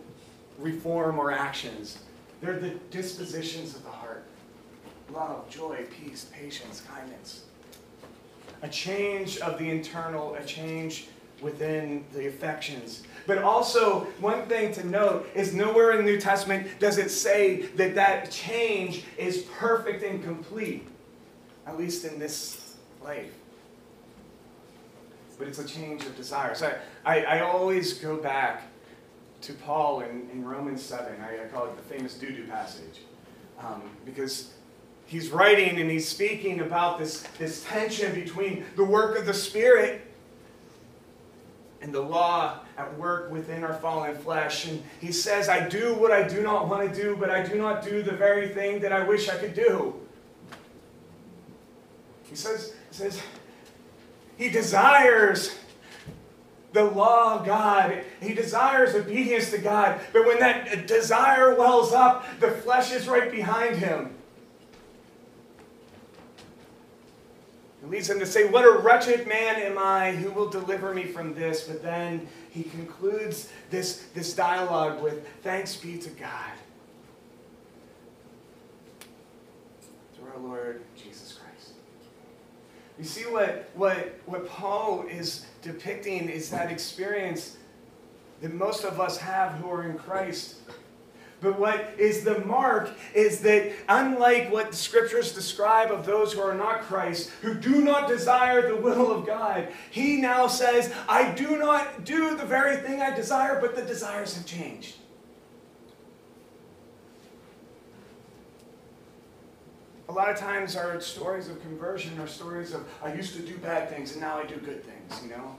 reform 0.60 1.20
or 1.20 1.32
actions. 1.32 2.00
They're 2.42 2.60
the 2.60 2.72
dispositions 2.92 3.76
of 3.76 3.84
the 3.84 3.90
heart. 3.90 4.24
Love, 5.12 5.50
joy, 5.50 5.86
peace, 5.92 6.30
patience, 6.34 6.82
kindness. 6.82 7.44
A 8.62 8.68
change 8.68 9.38
of 9.40 9.58
the 9.58 9.70
internal, 9.70 10.36
a 10.36 10.44
change 10.44 11.08
within 11.42 12.04
the 12.14 12.28
affections. 12.28 13.04
But 13.28 13.40
also, 13.40 14.02
one 14.20 14.46
thing 14.48 14.74
to 14.74 14.88
note 14.88 15.30
is 15.36 15.54
nowhere 15.54 15.92
in 15.92 16.06
the 16.06 16.12
New 16.12 16.20
Testament 16.20 16.80
does 16.80 16.98
it 16.98 17.12
say 17.12 17.64
that 17.76 17.96
that 17.96 18.32
change 18.32 19.04
is 19.18 19.44
perfect 19.58 20.04
and 20.04 20.24
complete 20.24 20.88
at 21.68 21.78
least 21.78 22.06
in 22.06 22.20
this 22.20 22.76
life. 23.04 23.32
But 25.38 25.48
it's 25.48 25.60
a 25.60 25.68
change 25.68 26.06
of 26.06 26.16
desire. 26.16 26.56
So 26.56 26.74
I, 27.06 27.20
I, 27.20 27.38
I 27.38 27.40
always 27.42 27.94
go 27.94 28.18
back 28.18 28.64
to 29.42 29.54
Paul 29.54 30.02
in, 30.02 30.30
in 30.32 30.46
Romans 30.46 30.82
7. 30.82 31.20
I, 31.22 31.44
I 31.44 31.48
call 31.48 31.66
it 31.66 31.76
the 31.76 31.84
famous 31.84 32.16
doo-doo 32.16 32.48
passage. 32.48 33.02
Um, 33.60 33.82
because 34.06 34.54
he's 35.06 35.30
writing 35.30 35.80
and 35.80 35.90
he's 35.90 36.08
speaking 36.08 36.62
about 36.62 37.00
this, 37.00 37.22
this 37.38 37.64
tension 37.64 38.14
between 38.14 38.66
the 38.76 38.84
work 38.84 39.18
of 39.18 39.26
the 39.26 39.34
Spirit 39.34 40.02
and 41.82 41.94
the 41.94 42.02
law 42.02 42.60
at 42.78 42.98
work 42.98 43.30
within 43.30 43.64
our 43.64 43.74
fallen 43.74 44.16
flesh. 44.16 44.68
And 44.68 44.82
he 45.02 45.12
says, 45.12 45.50
I 45.50 45.68
do 45.68 45.94
what 45.96 46.12
I 46.12 46.26
do 46.26 46.42
not 46.42 46.70
want 46.70 46.90
to 46.90 47.02
do, 47.02 47.18
but 47.18 47.30
I 47.30 47.46
do 47.46 47.56
not 47.56 47.84
do 47.84 48.02
the 48.02 48.14
very 48.14 48.48
thing 48.48 48.80
that 48.80 48.94
I 48.94 49.04
wish 49.04 49.28
I 49.28 49.36
could 49.36 49.54
do. 49.54 49.94
He 52.34 52.38
says, 52.38 52.74
he 52.90 52.98
says, 52.98 53.22
he 54.40 54.50
desires 54.50 55.56
the 56.72 56.84
law 56.84 57.38
of 57.38 57.46
God. 57.46 58.04
He 58.24 58.34
desires 58.34 58.96
obedience 58.96 59.52
to 59.52 59.60
God. 59.60 60.02
But 60.12 60.26
when 60.26 60.40
that 60.40 60.88
desire 60.88 61.54
wells 61.54 61.94
up, 61.94 62.26
the 62.40 62.50
flesh 62.50 62.92
is 62.92 63.08
right 63.08 63.32
behind 63.32 63.76
him. 63.76 64.16
It 67.84 67.92
leads 67.92 68.10
him 68.10 68.18
to 68.18 68.26
say, 68.26 68.50
What 68.50 68.66
a 68.66 68.80
wretched 68.80 69.28
man 69.28 69.58
am 69.58 69.78
I, 69.78 70.14
who 70.14 70.32
will 70.32 70.50
deliver 70.50 70.92
me 70.92 71.04
from 71.04 71.36
this? 71.36 71.68
But 71.68 71.84
then 71.84 72.28
he 72.50 72.64
concludes 72.64 73.50
this, 73.70 74.08
this 74.16 74.34
dialogue 74.34 75.04
with, 75.04 75.28
Thanks 75.44 75.76
be 75.76 76.00
to 76.00 76.10
God. 76.10 76.54
Through 80.16 80.30
our 80.34 80.40
Lord. 80.40 80.82
You 83.04 83.10
see 83.10 83.26
what, 83.26 83.70
what, 83.76 84.18
what 84.26 84.48
Paul 84.48 85.04
is 85.12 85.46
depicting 85.62 86.30
is 86.30 86.50
that 86.52 86.72
experience 86.72 87.58
that 88.42 88.54
most 88.54 88.86
of 88.86 89.02
us 89.02 89.18
have 89.18 89.56
who 89.56 89.70
are 89.70 89.84
in 89.84 89.98
Christ 89.98 90.56
but 91.42 91.60
what 91.60 91.96
is 91.98 92.24
the 92.24 92.40
mark 92.46 92.92
is 93.14 93.42
that, 93.42 93.74
unlike 93.90 94.50
what 94.50 94.72
the 94.72 94.78
scriptures 94.78 95.34
describe 95.34 95.92
of 95.92 96.06
those 96.06 96.32
who 96.32 96.40
are 96.40 96.56
not 96.56 96.84
Christ, 96.84 97.32
who 97.42 97.54
do 97.54 97.82
not 97.82 98.08
desire 98.08 98.66
the 98.66 98.78
will 98.78 99.12
of 99.12 99.28
God, 99.28 99.68
he 99.92 100.22
now 100.22 100.48
says, 100.48 100.94
I 101.10 101.34
do 101.34 101.58
not 101.58 102.06
do 102.06 102.38
the 102.38 102.46
very 102.46 102.78
thing 102.78 103.02
I 103.02 103.14
desire, 103.14 103.60
but 103.60 103.76
the 103.76 103.82
desires 103.82 104.38
have 104.38 104.46
changed. 104.46 104.96
A 110.14 110.16
lot 110.16 110.30
of 110.30 110.38
times, 110.38 110.76
our 110.76 111.02
stories 111.02 111.50
of 111.50 111.60
conversion 111.64 112.20
are 112.20 112.28
stories 112.28 112.72
of, 112.72 112.86
I 113.02 113.16
used 113.16 113.34
to 113.34 113.42
do 113.42 113.58
bad 113.58 113.90
things 113.90 114.12
and 114.12 114.22
now 114.22 114.38
I 114.38 114.46
do 114.46 114.58
good 114.58 114.86
things, 114.86 115.24
you 115.24 115.32
know? 115.32 115.56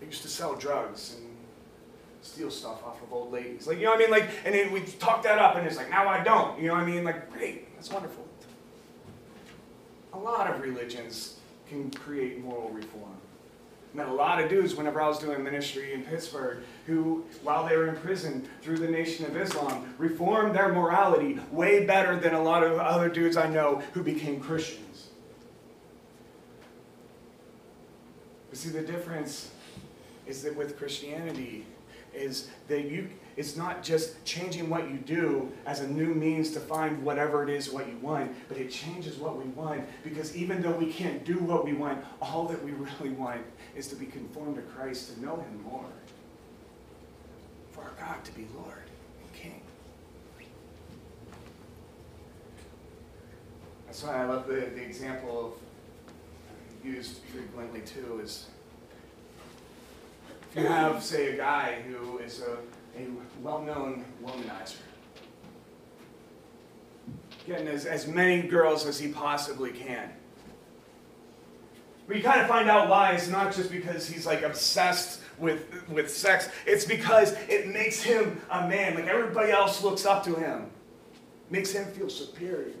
I 0.00 0.06
used 0.06 0.22
to 0.22 0.28
sell 0.28 0.54
drugs 0.54 1.16
and 1.18 1.36
steal 2.22 2.50
stuff 2.50 2.82
off 2.82 3.02
of 3.02 3.12
old 3.12 3.30
ladies. 3.30 3.66
Like, 3.66 3.76
you 3.76 3.84
know 3.84 3.90
what 3.90 3.98
I 3.98 4.04
mean? 4.04 4.10
Like, 4.10 4.30
and 4.46 4.54
then 4.54 4.72
we 4.72 4.80
talk 4.80 5.22
that 5.24 5.38
up, 5.38 5.56
and 5.56 5.66
it's 5.66 5.76
like, 5.76 5.90
now 5.90 6.08
I 6.08 6.24
don't. 6.24 6.58
You 6.58 6.68
know 6.68 6.74
what 6.76 6.84
I 6.84 6.86
mean? 6.86 7.04
Like, 7.04 7.30
great, 7.30 7.76
that's 7.76 7.90
wonderful. 7.90 8.26
A 10.14 10.18
lot 10.18 10.48
of 10.48 10.62
religions 10.62 11.40
can 11.68 11.90
create 11.90 12.42
moral 12.42 12.70
reform. 12.70 13.19
Met 13.92 14.08
a 14.08 14.12
lot 14.12 14.40
of 14.42 14.48
dudes 14.48 14.76
whenever 14.76 15.00
I 15.00 15.08
was 15.08 15.18
doing 15.18 15.42
ministry 15.42 15.92
in 15.92 16.02
Pittsburgh 16.04 16.58
who, 16.86 17.24
while 17.42 17.66
they 17.66 17.76
were 17.76 17.88
in 17.88 17.96
prison 17.96 18.48
through 18.62 18.78
the 18.78 18.88
Nation 18.88 19.26
of 19.26 19.36
Islam, 19.36 19.94
reformed 19.98 20.54
their 20.54 20.72
morality 20.72 21.40
way 21.50 21.84
better 21.84 22.18
than 22.18 22.34
a 22.34 22.42
lot 22.42 22.62
of 22.62 22.78
other 22.78 23.08
dudes 23.08 23.36
I 23.36 23.48
know 23.48 23.82
who 23.92 24.02
became 24.02 24.40
Christians. 24.40 25.08
But 28.48 28.58
see, 28.58 28.70
the 28.70 28.82
difference 28.82 29.50
is 30.26 30.42
that 30.44 30.56
with 30.56 30.78
Christianity, 30.78 31.66
is 32.14 32.48
that 32.68 32.84
you 32.84 33.08
it's 33.40 33.56
not 33.56 33.82
just 33.82 34.22
changing 34.26 34.68
what 34.68 34.90
you 34.90 34.98
do 34.98 35.50
as 35.64 35.80
a 35.80 35.88
new 35.88 36.14
means 36.14 36.50
to 36.50 36.60
find 36.60 37.02
whatever 37.02 37.42
it 37.42 37.48
is 37.48 37.70
what 37.70 37.88
you 37.88 37.96
want, 37.96 38.30
but 38.48 38.58
it 38.58 38.70
changes 38.70 39.16
what 39.16 39.38
we 39.38 39.44
want 39.52 39.82
because 40.04 40.36
even 40.36 40.60
though 40.60 40.72
we 40.72 40.92
can't 40.92 41.24
do 41.24 41.38
what 41.38 41.64
we 41.64 41.72
want, 41.72 42.04
all 42.20 42.46
that 42.48 42.62
we 42.62 42.70
really 43.00 43.08
want 43.08 43.40
is 43.74 43.86
to 43.88 43.96
be 43.96 44.04
conformed 44.04 44.56
to 44.56 44.62
Christ, 44.62 45.14
to 45.14 45.20
know 45.22 45.36
him 45.36 45.62
more. 45.64 45.86
For 47.72 47.80
our 47.80 47.92
God 47.98 48.22
to 48.24 48.32
be 48.32 48.46
Lord 48.54 48.84
and 49.22 49.32
King. 49.32 49.62
That's 53.86 54.02
why 54.02 54.22
I 54.22 54.26
love 54.26 54.48
the, 54.48 54.68
the 54.74 54.82
example 54.82 55.46
of 55.46 55.52
uh, 55.52 56.86
used 56.86 57.22
frequently 57.32 57.80
too 57.80 58.20
is 58.22 58.48
if 60.50 60.62
you 60.62 60.68
have, 60.68 61.02
say, 61.02 61.34
a 61.34 61.36
guy 61.38 61.76
who 61.88 62.18
is 62.18 62.42
a, 62.42 62.58
a 62.96 63.06
well-known 63.42 64.04
womanizer, 64.24 64.76
getting 67.46 67.68
as, 67.68 67.86
as 67.86 68.06
many 68.06 68.42
girls 68.42 68.86
as 68.86 68.98
he 68.98 69.08
possibly 69.08 69.70
can. 69.70 70.10
We 72.06 72.20
kind 72.20 72.40
of 72.40 72.48
find 72.48 72.68
out 72.68 72.88
why. 72.88 73.12
It's 73.12 73.28
not 73.28 73.54
just 73.54 73.70
because 73.70 74.08
he's 74.08 74.26
like 74.26 74.42
obsessed 74.42 75.20
with, 75.38 75.88
with 75.88 76.10
sex. 76.10 76.48
It's 76.66 76.84
because 76.84 77.36
it 77.48 77.68
makes 77.68 78.02
him 78.02 78.40
a 78.50 78.66
man. 78.68 78.96
Like 78.96 79.06
everybody 79.06 79.52
else 79.52 79.82
looks 79.82 80.04
up 80.04 80.24
to 80.24 80.34
him. 80.34 80.66
Makes 81.50 81.70
him 81.70 81.84
feel 81.92 82.08
superior. 82.08 82.74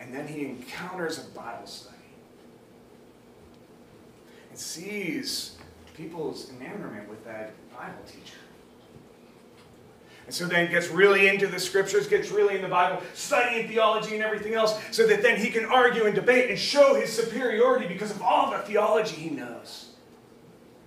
And 0.00 0.12
then 0.12 0.26
he 0.26 0.44
encounters 0.44 1.18
a 1.18 1.28
Bible 1.30 1.66
study. 1.66 1.96
And 4.50 4.58
sees 4.58 5.56
people's 5.96 6.50
enamorment 6.50 7.08
with 7.08 7.24
that 7.24 7.54
Bible 7.76 8.02
teacher. 8.06 8.38
And 10.26 10.34
so 10.34 10.46
then 10.46 10.70
gets 10.70 10.88
really 10.88 11.28
into 11.28 11.46
the 11.46 11.60
scriptures, 11.60 12.08
gets 12.08 12.30
really 12.30 12.56
in 12.56 12.62
the 12.62 12.68
Bible, 12.68 13.00
studying 13.14 13.68
theology 13.68 14.14
and 14.14 14.24
everything 14.24 14.54
else, 14.54 14.76
so 14.90 15.06
that 15.06 15.22
then 15.22 15.38
he 15.38 15.50
can 15.50 15.64
argue 15.64 16.04
and 16.04 16.14
debate 16.14 16.50
and 16.50 16.58
show 16.58 16.94
his 16.94 17.12
superiority 17.12 17.86
because 17.86 18.10
of 18.10 18.20
all 18.22 18.50
the 18.50 18.58
theology 18.58 19.14
he 19.14 19.30
knows. 19.30 19.90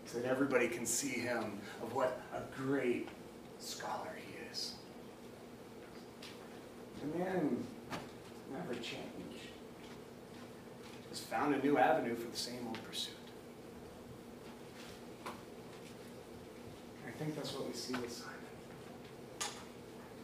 So 0.05 0.19
that 0.19 0.27
everybody 0.27 0.67
can 0.67 0.85
see 0.85 1.19
him 1.19 1.59
of 1.81 1.93
what 1.93 2.19
a 2.33 2.41
great 2.59 3.07
scholar 3.59 4.09
he 4.17 4.51
is. 4.51 4.73
The 7.01 7.19
man 7.19 7.63
never 8.51 8.73
changed. 8.73 8.97
Has 11.09 11.19
found 11.21 11.55
a 11.55 11.59
new 11.59 11.77
avenue 11.77 12.15
for 12.15 12.29
the 12.29 12.37
same 12.37 12.67
old 12.67 12.83
pursuit. 12.83 13.13
Think 17.17 17.35
that's 17.35 17.53
what 17.53 17.67
we 17.67 17.73
see 17.73 17.93
with 17.93 18.11
Simon. 18.11 18.35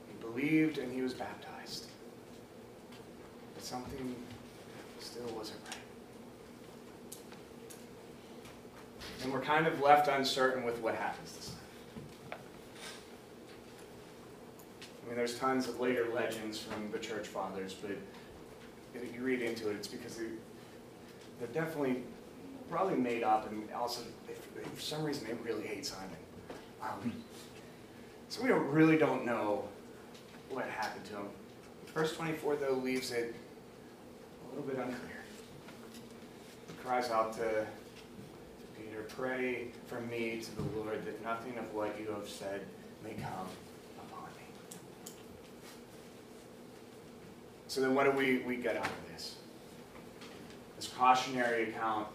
He 0.08 0.16
believed 0.22 0.78
and 0.78 0.92
he 0.92 1.02
was 1.02 1.14
baptized. 1.14 1.88
But 3.54 3.64
something 3.64 4.16
still 5.00 5.28
wasn't 5.36 5.60
right. 5.68 5.78
And 9.24 9.34
we're 9.34 9.42
kind 9.42 9.66
of 9.66 9.82
left 9.82 10.08
uncertain 10.08 10.64
with 10.64 10.80
what 10.82 10.96
happens 10.96 11.32
to 11.34 11.42
Simon. 11.42 11.60
I 15.04 15.08
mean, 15.08 15.18
there's 15.18 15.38
tons 15.38 15.68
of 15.68 15.80
later 15.80 16.08
legends 16.14 16.60
from 16.60 16.92
the 16.92 17.00
church 17.00 17.28
fathers, 17.28 17.74
but 17.74 17.92
if 18.94 19.14
you 19.14 19.22
read 19.22 19.42
into 19.42 19.70
it, 19.70 19.76
it's 19.76 19.88
because 19.88 20.18
they, 20.18 20.26
they're 21.40 21.48
definitely 21.50 22.04
probably 22.70 22.96
made 22.96 23.24
up, 23.24 23.50
and 23.50 23.72
also, 23.72 24.02
for 24.74 24.82
some 24.82 25.04
reason, 25.04 25.28
they 25.28 25.34
really 25.50 25.68
hate 25.68 25.86
Simon. 25.86 26.10
Um, 26.86 27.12
so 28.30 28.42
we 28.42 28.50
don't, 28.50 28.68
really 28.68 28.98
don't 28.98 29.26
know 29.26 29.66
what 30.50 30.66
happened 30.66 31.06
to 31.06 31.14
him. 31.14 31.28
Verse 31.94 32.16
24, 32.16 32.58
though, 32.58 32.74
leaves 32.74 33.12
it 33.12 33.34
a 34.46 34.56
little 34.56 34.70
bit 34.70 34.78
unclear. 34.78 35.24
He 36.68 36.74
cries 36.84 37.10
out 37.10 37.34
to 37.38 37.66
Peter, 38.78 39.04
Pray 39.10 39.68
for 39.88 40.02
me 40.02 40.42
to 40.42 40.56
the 40.56 40.78
Lord 40.78 41.06
that 41.06 41.24
nothing 41.24 41.58
of 41.58 41.74
what 41.74 41.98
you 42.00 42.12
have 42.12 42.28
said 42.28 42.62
may 43.04 43.14
come 43.14 43.48
upon 43.98 44.26
me. 44.36 45.12
So 47.68 47.82
then 47.82 47.96
what 47.96 48.04
do 48.06 48.12
we, 48.12 48.40
we 48.40 48.58
get 48.58 48.76
out 48.76 48.86
of 48.86 49.12
this? 49.14 49.36
This 50.76 50.88
cautionary 50.90 51.70
account 51.70 52.08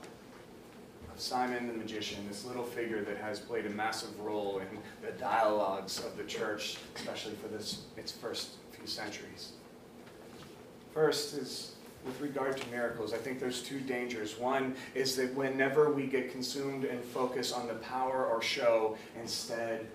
Simon 1.21 1.67
the 1.67 1.75
magician, 1.75 2.27
this 2.27 2.45
little 2.45 2.65
figure 2.65 3.03
that 3.03 3.19
has 3.19 3.39
played 3.39 3.67
a 3.67 3.71
massive 3.71 4.19
role 4.21 4.59
in 4.59 4.67
the 5.07 5.13
dialogues 5.13 5.99
of 5.99 6.17
the 6.17 6.25
church, 6.25 6.79
especially 6.97 7.35
for 7.35 7.49
this, 7.49 7.83
its 7.97 8.11
first 8.11 8.53
few 8.73 8.87
centuries. 8.87 9.53
First 10.95 11.35
is 11.35 11.75
with 12.05 12.19
regard 12.21 12.57
to 12.57 12.69
miracles, 12.71 13.13
I 13.13 13.19
think 13.19 13.39
there's 13.39 13.63
two 13.63 13.81
dangers. 13.81 14.39
One 14.39 14.75
is 14.95 15.17
that 15.17 15.35
whenever 15.35 15.93
we 15.93 16.07
get 16.07 16.33
consumed 16.33 16.85
and 16.85 17.05
focus 17.05 17.53
on 17.53 17.68
the 17.68 17.75
power 17.75 18.25
or 18.25 18.41
show 18.41 18.97
instead 19.21 19.87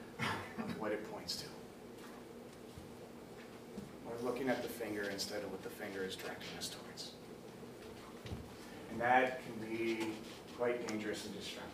of 0.59 0.79
what 0.79 0.91
it 0.91 1.11
points 1.11 1.37
to. 1.37 1.45
We're 4.05 4.29
looking 4.29 4.47
at 4.47 4.61
the 4.61 4.69
finger 4.69 5.09
instead 5.09 5.43
of 5.43 5.51
what 5.51 5.63
the 5.63 5.69
finger 5.69 6.03
is 6.03 6.15
directing 6.15 6.55
us 6.59 6.69
towards. 6.69 7.11
And 8.91 9.01
that 9.01 9.41
can 9.43 9.67
be 9.67 10.07
quite 10.57 10.87
dangerous 10.87 11.25
and 11.25 11.35
destructive. 11.37 11.71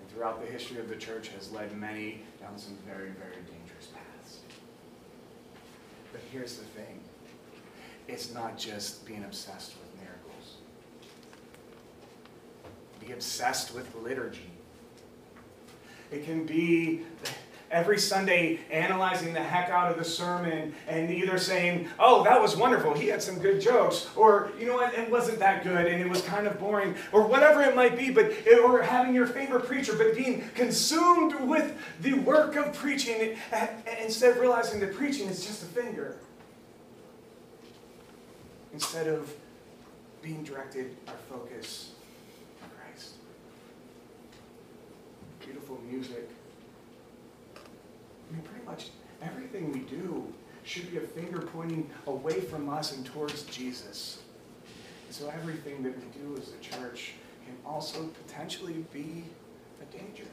And 0.00 0.10
throughout 0.10 0.40
the 0.40 0.50
history 0.50 0.78
of 0.78 0.88
the 0.88 0.96
church 0.96 1.28
has 1.28 1.52
led 1.52 1.76
many 1.76 2.22
down 2.40 2.58
some 2.58 2.76
very, 2.86 3.10
very 3.10 3.36
dangerous 3.36 3.88
paths. 3.92 4.38
But 6.12 6.20
here's 6.32 6.56
the 6.56 6.64
thing. 6.64 7.00
It's 8.08 8.32
not 8.32 8.56
just 8.56 9.04
being 9.06 9.24
obsessed 9.24 9.74
with 9.78 10.02
miracles. 10.02 10.56
Be 13.04 13.12
obsessed 13.12 13.74
with 13.74 13.94
liturgy. 13.96 14.50
It 16.12 16.24
can 16.24 16.46
be 16.46 17.02
every 17.70 17.98
Sunday 17.98 18.60
analyzing 18.70 19.32
the 19.32 19.42
heck 19.42 19.70
out 19.70 19.90
of 19.90 19.98
the 19.98 20.04
sermon 20.04 20.74
and 20.88 21.10
either 21.10 21.38
saying, 21.38 21.88
oh, 21.98 22.22
that 22.24 22.40
was 22.40 22.56
wonderful, 22.56 22.94
he 22.94 23.08
had 23.08 23.22
some 23.22 23.38
good 23.38 23.60
jokes, 23.60 24.08
or, 24.16 24.52
you 24.58 24.66
know 24.66 24.74
what, 24.74 24.94
it 24.94 25.10
wasn't 25.10 25.38
that 25.38 25.64
good 25.64 25.86
and 25.86 26.00
it 26.00 26.08
was 26.08 26.22
kind 26.22 26.46
of 26.46 26.58
boring, 26.58 26.94
or 27.12 27.26
whatever 27.26 27.62
it 27.62 27.74
might 27.74 27.96
be, 27.96 28.10
but 28.10 28.32
or 28.62 28.82
having 28.82 29.14
your 29.14 29.26
favorite 29.26 29.64
preacher, 29.66 29.94
but 29.96 30.14
being 30.14 30.48
consumed 30.54 31.34
with 31.48 31.76
the 32.00 32.14
work 32.14 32.56
of 32.56 32.72
preaching 32.74 33.36
instead 34.02 34.30
of 34.32 34.40
realizing 34.40 34.80
that 34.80 34.94
preaching 34.94 35.28
is 35.28 35.44
just 35.44 35.62
a 35.62 35.66
finger. 35.66 36.16
Instead 38.72 39.08
of 39.08 39.32
being 40.22 40.42
directed 40.44 40.94
our 41.08 41.14
focus 41.30 41.90
Christ. 42.76 43.14
Beautiful 45.40 45.80
music. 45.88 46.28
I 48.28 48.32
mean, 48.34 48.42
pretty 48.42 48.64
much 48.64 48.90
everything 49.22 49.72
we 49.72 49.80
do 49.80 50.32
should 50.64 50.90
be 50.90 50.96
a 50.98 51.00
finger 51.00 51.40
pointing 51.40 51.88
away 52.06 52.40
from 52.40 52.68
us 52.68 52.92
and 52.96 53.06
towards 53.06 53.44
Jesus. 53.44 54.18
And 55.06 55.14
so 55.14 55.28
everything 55.28 55.82
that 55.84 55.94
we 55.96 56.04
do 56.20 56.36
as 56.40 56.52
a 56.52 56.58
church 56.58 57.12
can 57.44 57.54
also 57.64 58.08
potentially 58.26 58.84
be 58.92 59.24
a 59.80 59.96
danger. 59.96 60.26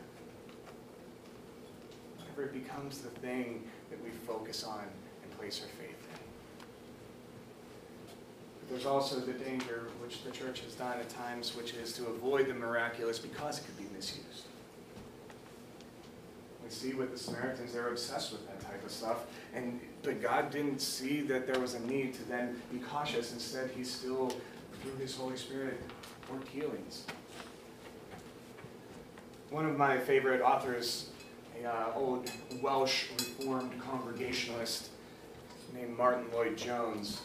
Whenever 2.18 2.44
it 2.44 2.54
becomes 2.64 3.00
the 3.00 3.10
thing 3.10 3.64
that 3.92 4.04
we 4.04 4.10
focus 4.26 4.64
on 4.64 4.86
and 5.22 5.38
place 5.38 5.62
our 5.62 5.68
faith 5.68 5.90
in. 5.90 6.20
But 8.60 8.70
there's 8.70 8.88
also 8.88 9.20
the 9.20 9.34
danger, 9.34 9.90
which 10.02 10.24
the 10.24 10.32
church 10.32 10.62
has 10.62 10.74
done 10.74 10.98
at 10.98 11.10
times, 11.10 11.56
which 11.56 11.74
is 11.74 11.94
to 11.94 12.08
avoid 12.08 12.48
the 12.48 12.56
miraculous 12.56 13.20
because 13.20 13.60
it 13.60 13.66
could 13.66 13.78
be 13.78 13.96
misused. 13.96 14.46
See 16.74 16.94
with 16.94 17.12
the 17.12 17.18
Samaritans, 17.18 17.72
they're 17.72 17.88
obsessed 17.88 18.32
with 18.32 18.46
that 18.48 18.60
type 18.60 18.84
of 18.84 18.92
stuff. 18.92 19.26
And 19.54 19.80
but 20.02 20.22
God 20.22 20.50
didn't 20.50 20.80
see 20.80 21.22
that 21.22 21.46
there 21.46 21.60
was 21.60 21.76
a 21.76 21.80
need 21.82 22.14
to 22.16 22.24
then 22.24 22.60
be 22.72 22.80
cautious. 22.80 23.32
Instead, 23.32 23.70
he 23.72 23.84
still, 23.84 24.34
through 24.82 24.96
his 25.00 25.16
Holy 25.16 25.38
Spirit, 25.38 25.80
worked 26.32 26.48
healings. 26.48 27.06
One 29.50 29.66
of 29.66 29.78
my 29.78 29.98
favorite 30.00 30.42
authors, 30.42 31.10
a 31.62 31.68
uh, 31.70 31.94
old 31.96 32.30
Welsh 32.62 33.06
Reformed 33.20 33.80
Congregationalist 33.80 34.90
named 35.74 35.96
Martyn 35.96 36.26
Lloyd-Jones. 36.34 37.22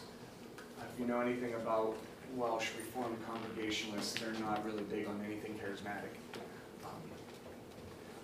If 0.93 0.99
you 0.99 1.07
know 1.07 1.21
anything 1.21 1.55
about 1.55 1.97
Welsh 2.35 2.69
Reformed 2.77 3.17
Congregationalists, 3.25 4.13
they're 4.19 4.31
not 4.33 4.63
really 4.63 4.83
big 4.83 5.07
on 5.07 5.19
anything 5.25 5.59
charismatic. 5.59 6.13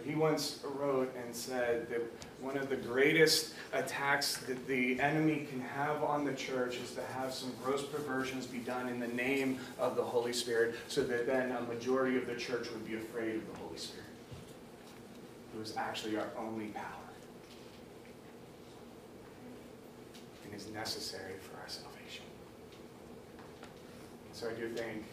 He 0.05 0.13
once 0.13 0.59
wrote 0.63 1.11
and 1.15 1.35
said 1.35 1.89
that 1.89 2.01
one 2.39 2.57
of 2.57 2.69
the 2.69 2.75
greatest 2.75 3.55
attacks 3.73 4.37
that 4.37 4.67
the 4.67 4.99
enemy 4.99 5.47
can 5.49 5.59
have 5.59 6.03
on 6.03 6.23
the 6.23 6.33
church 6.33 6.75
is 6.77 6.91
to 6.91 7.01
have 7.01 7.33
some 7.33 7.51
gross 7.63 7.83
perversions 7.83 8.45
be 8.45 8.59
done 8.59 8.87
in 8.87 8.99
the 8.99 9.07
name 9.07 9.57
of 9.79 9.95
the 9.95 10.03
Holy 10.03 10.31
Spirit, 10.31 10.75
so 10.87 11.03
that 11.03 11.25
then 11.25 11.51
a 11.53 11.61
majority 11.61 12.17
of 12.17 12.27
the 12.27 12.35
church 12.35 12.69
would 12.71 12.85
be 12.85 12.95
afraid 12.95 13.35
of 13.35 13.51
the 13.51 13.57
Holy 13.57 13.77
Spirit, 13.77 14.05
who 15.55 15.61
is 15.61 15.75
actually 15.75 16.17
our 16.17 16.29
only 16.37 16.67
power 16.67 16.83
and 20.43 20.53
is 20.53 20.67
necessary 20.69 21.33
for 21.41 21.57
our 21.57 21.67
salvation. 21.67 22.25
So 24.33 24.49
I 24.49 24.53
do 24.53 24.69
think 24.69 25.03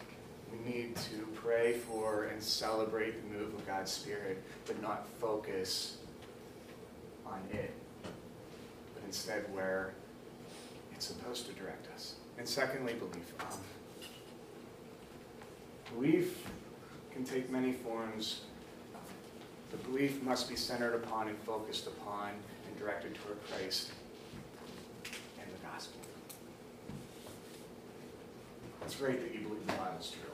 we 0.53 0.71
need 0.71 0.97
to 0.97 1.27
pray 1.35 1.75
for 1.75 2.25
and 2.25 2.43
celebrate 2.43 3.15
the 3.23 3.39
move 3.39 3.55
of 3.55 3.67
God's 3.67 3.91
Spirit, 3.91 4.43
but 4.67 4.81
not 4.83 5.07
focus 5.21 5.97
on 7.27 7.41
it, 7.53 7.73
but 8.03 9.03
instead 9.07 9.53
where 9.53 9.95
it's 10.93 11.07
supposed 11.07 11.47
to 11.47 11.53
direct 11.53 11.93
us. 11.95 12.15
And 12.39 12.47
secondly, 12.47 12.95
belief. 12.95 13.33
Um, 13.41 13.59
belief 15.95 16.47
can 17.13 17.25
take 17.25 17.51
many 17.51 17.73
forms. 17.73 18.43
The 19.71 19.77
belief 19.79 20.23
must 20.23 20.49
be 20.49 20.57
centered 20.57 20.95
upon 20.95 21.29
and 21.29 21.39
focused 21.39 21.87
upon 21.87 22.31
and 22.67 22.79
directed 22.79 23.15
toward 23.15 23.39
Christ 23.51 23.91
and 25.05 25.47
the 25.47 25.67
gospel. 25.67 26.01
It's 28.85 28.97
great 28.97 29.21
that 29.23 29.33
you 29.33 29.47
believe 29.47 29.67
the 29.67 29.73
Bible's 29.73 30.11
true 30.11 30.32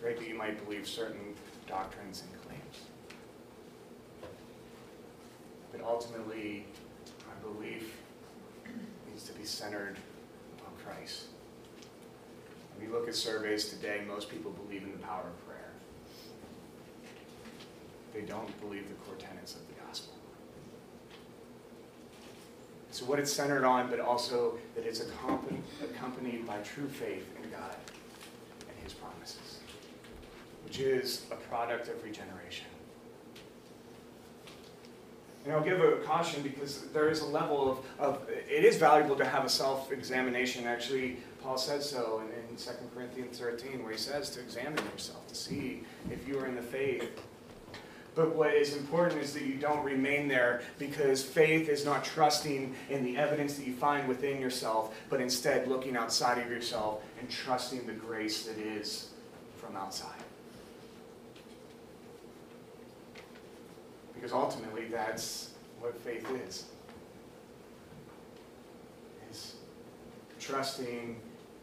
great 0.00 0.18
that 0.18 0.28
you 0.28 0.34
might 0.34 0.64
believe 0.64 0.86
certain 0.86 1.34
doctrines 1.66 2.22
and 2.22 2.42
claims. 2.42 2.86
But 5.72 5.82
ultimately, 5.82 6.66
our 7.28 7.52
belief 7.52 7.96
needs 9.08 9.24
to 9.24 9.32
be 9.32 9.44
centered 9.44 9.96
on 10.66 10.72
Christ. 10.84 11.26
When 12.76 12.88
we 12.88 12.92
look 12.92 13.08
at 13.08 13.14
surveys 13.14 13.68
today, 13.68 14.00
most 14.08 14.30
people 14.30 14.52
believe 14.52 14.82
in 14.82 14.92
the 14.92 14.98
power 14.98 15.24
of 15.26 15.46
prayer. 15.46 15.70
They 18.14 18.22
don't 18.22 18.58
believe 18.60 18.88
the 18.88 18.94
core 18.94 19.16
tenets 19.18 19.54
of 19.54 19.66
the 19.68 19.74
gospel. 19.86 20.14
So 22.90 23.04
what 23.04 23.18
it's 23.18 23.32
centered 23.32 23.64
on, 23.64 23.88
but 23.90 24.00
also 24.00 24.58
that 24.74 24.84
it's 24.84 25.00
accompanied 25.00 26.46
by 26.46 26.58
true 26.62 26.88
faith 26.88 27.26
in 27.40 27.50
God 27.50 27.76
is 30.80 31.26
a 31.30 31.36
product 31.36 31.88
of 31.88 32.02
regeneration. 32.02 32.66
And 35.44 35.54
I'll 35.54 35.62
give 35.62 35.80
a 35.80 35.96
caution 36.04 36.42
because 36.42 36.82
there 36.88 37.08
is 37.08 37.20
a 37.20 37.26
level 37.26 37.70
of, 37.70 37.78
of 37.98 38.28
it 38.28 38.64
is 38.64 38.76
valuable 38.76 39.16
to 39.16 39.24
have 39.24 39.44
a 39.44 39.48
self-examination. 39.48 40.66
Actually, 40.66 41.16
Paul 41.42 41.56
says 41.56 41.88
so 41.88 42.20
in, 42.20 42.50
in 42.50 42.56
2 42.56 42.70
Corinthians 42.94 43.38
13, 43.38 43.82
where 43.82 43.92
he 43.92 43.98
says 43.98 44.30
to 44.30 44.40
examine 44.40 44.84
yourself, 44.92 45.26
to 45.28 45.34
see 45.34 45.82
if 46.10 46.28
you 46.28 46.38
are 46.38 46.46
in 46.46 46.56
the 46.56 46.62
faith. 46.62 47.08
But 48.14 48.34
what 48.34 48.52
is 48.52 48.76
important 48.76 49.22
is 49.22 49.32
that 49.32 49.44
you 49.44 49.54
don't 49.54 49.84
remain 49.84 50.28
there 50.28 50.62
because 50.78 51.22
faith 51.22 51.68
is 51.68 51.84
not 51.86 52.04
trusting 52.04 52.74
in 52.90 53.04
the 53.04 53.16
evidence 53.16 53.54
that 53.54 53.66
you 53.66 53.72
find 53.72 54.08
within 54.08 54.40
yourself, 54.40 54.94
but 55.08 55.20
instead 55.20 55.68
looking 55.68 55.96
outside 55.96 56.38
of 56.38 56.50
yourself 56.50 57.02
and 57.18 57.30
trusting 57.30 57.86
the 57.86 57.92
grace 57.92 58.42
that 58.42 58.58
is 58.58 59.10
from 59.56 59.76
outside. 59.76 60.20
Because 64.20 64.34
ultimately, 64.34 64.84
that's 64.84 65.50
what 65.80 65.98
faith 65.98 66.28
is. 66.46 66.66
Is 69.30 69.54
trusting 70.38 71.16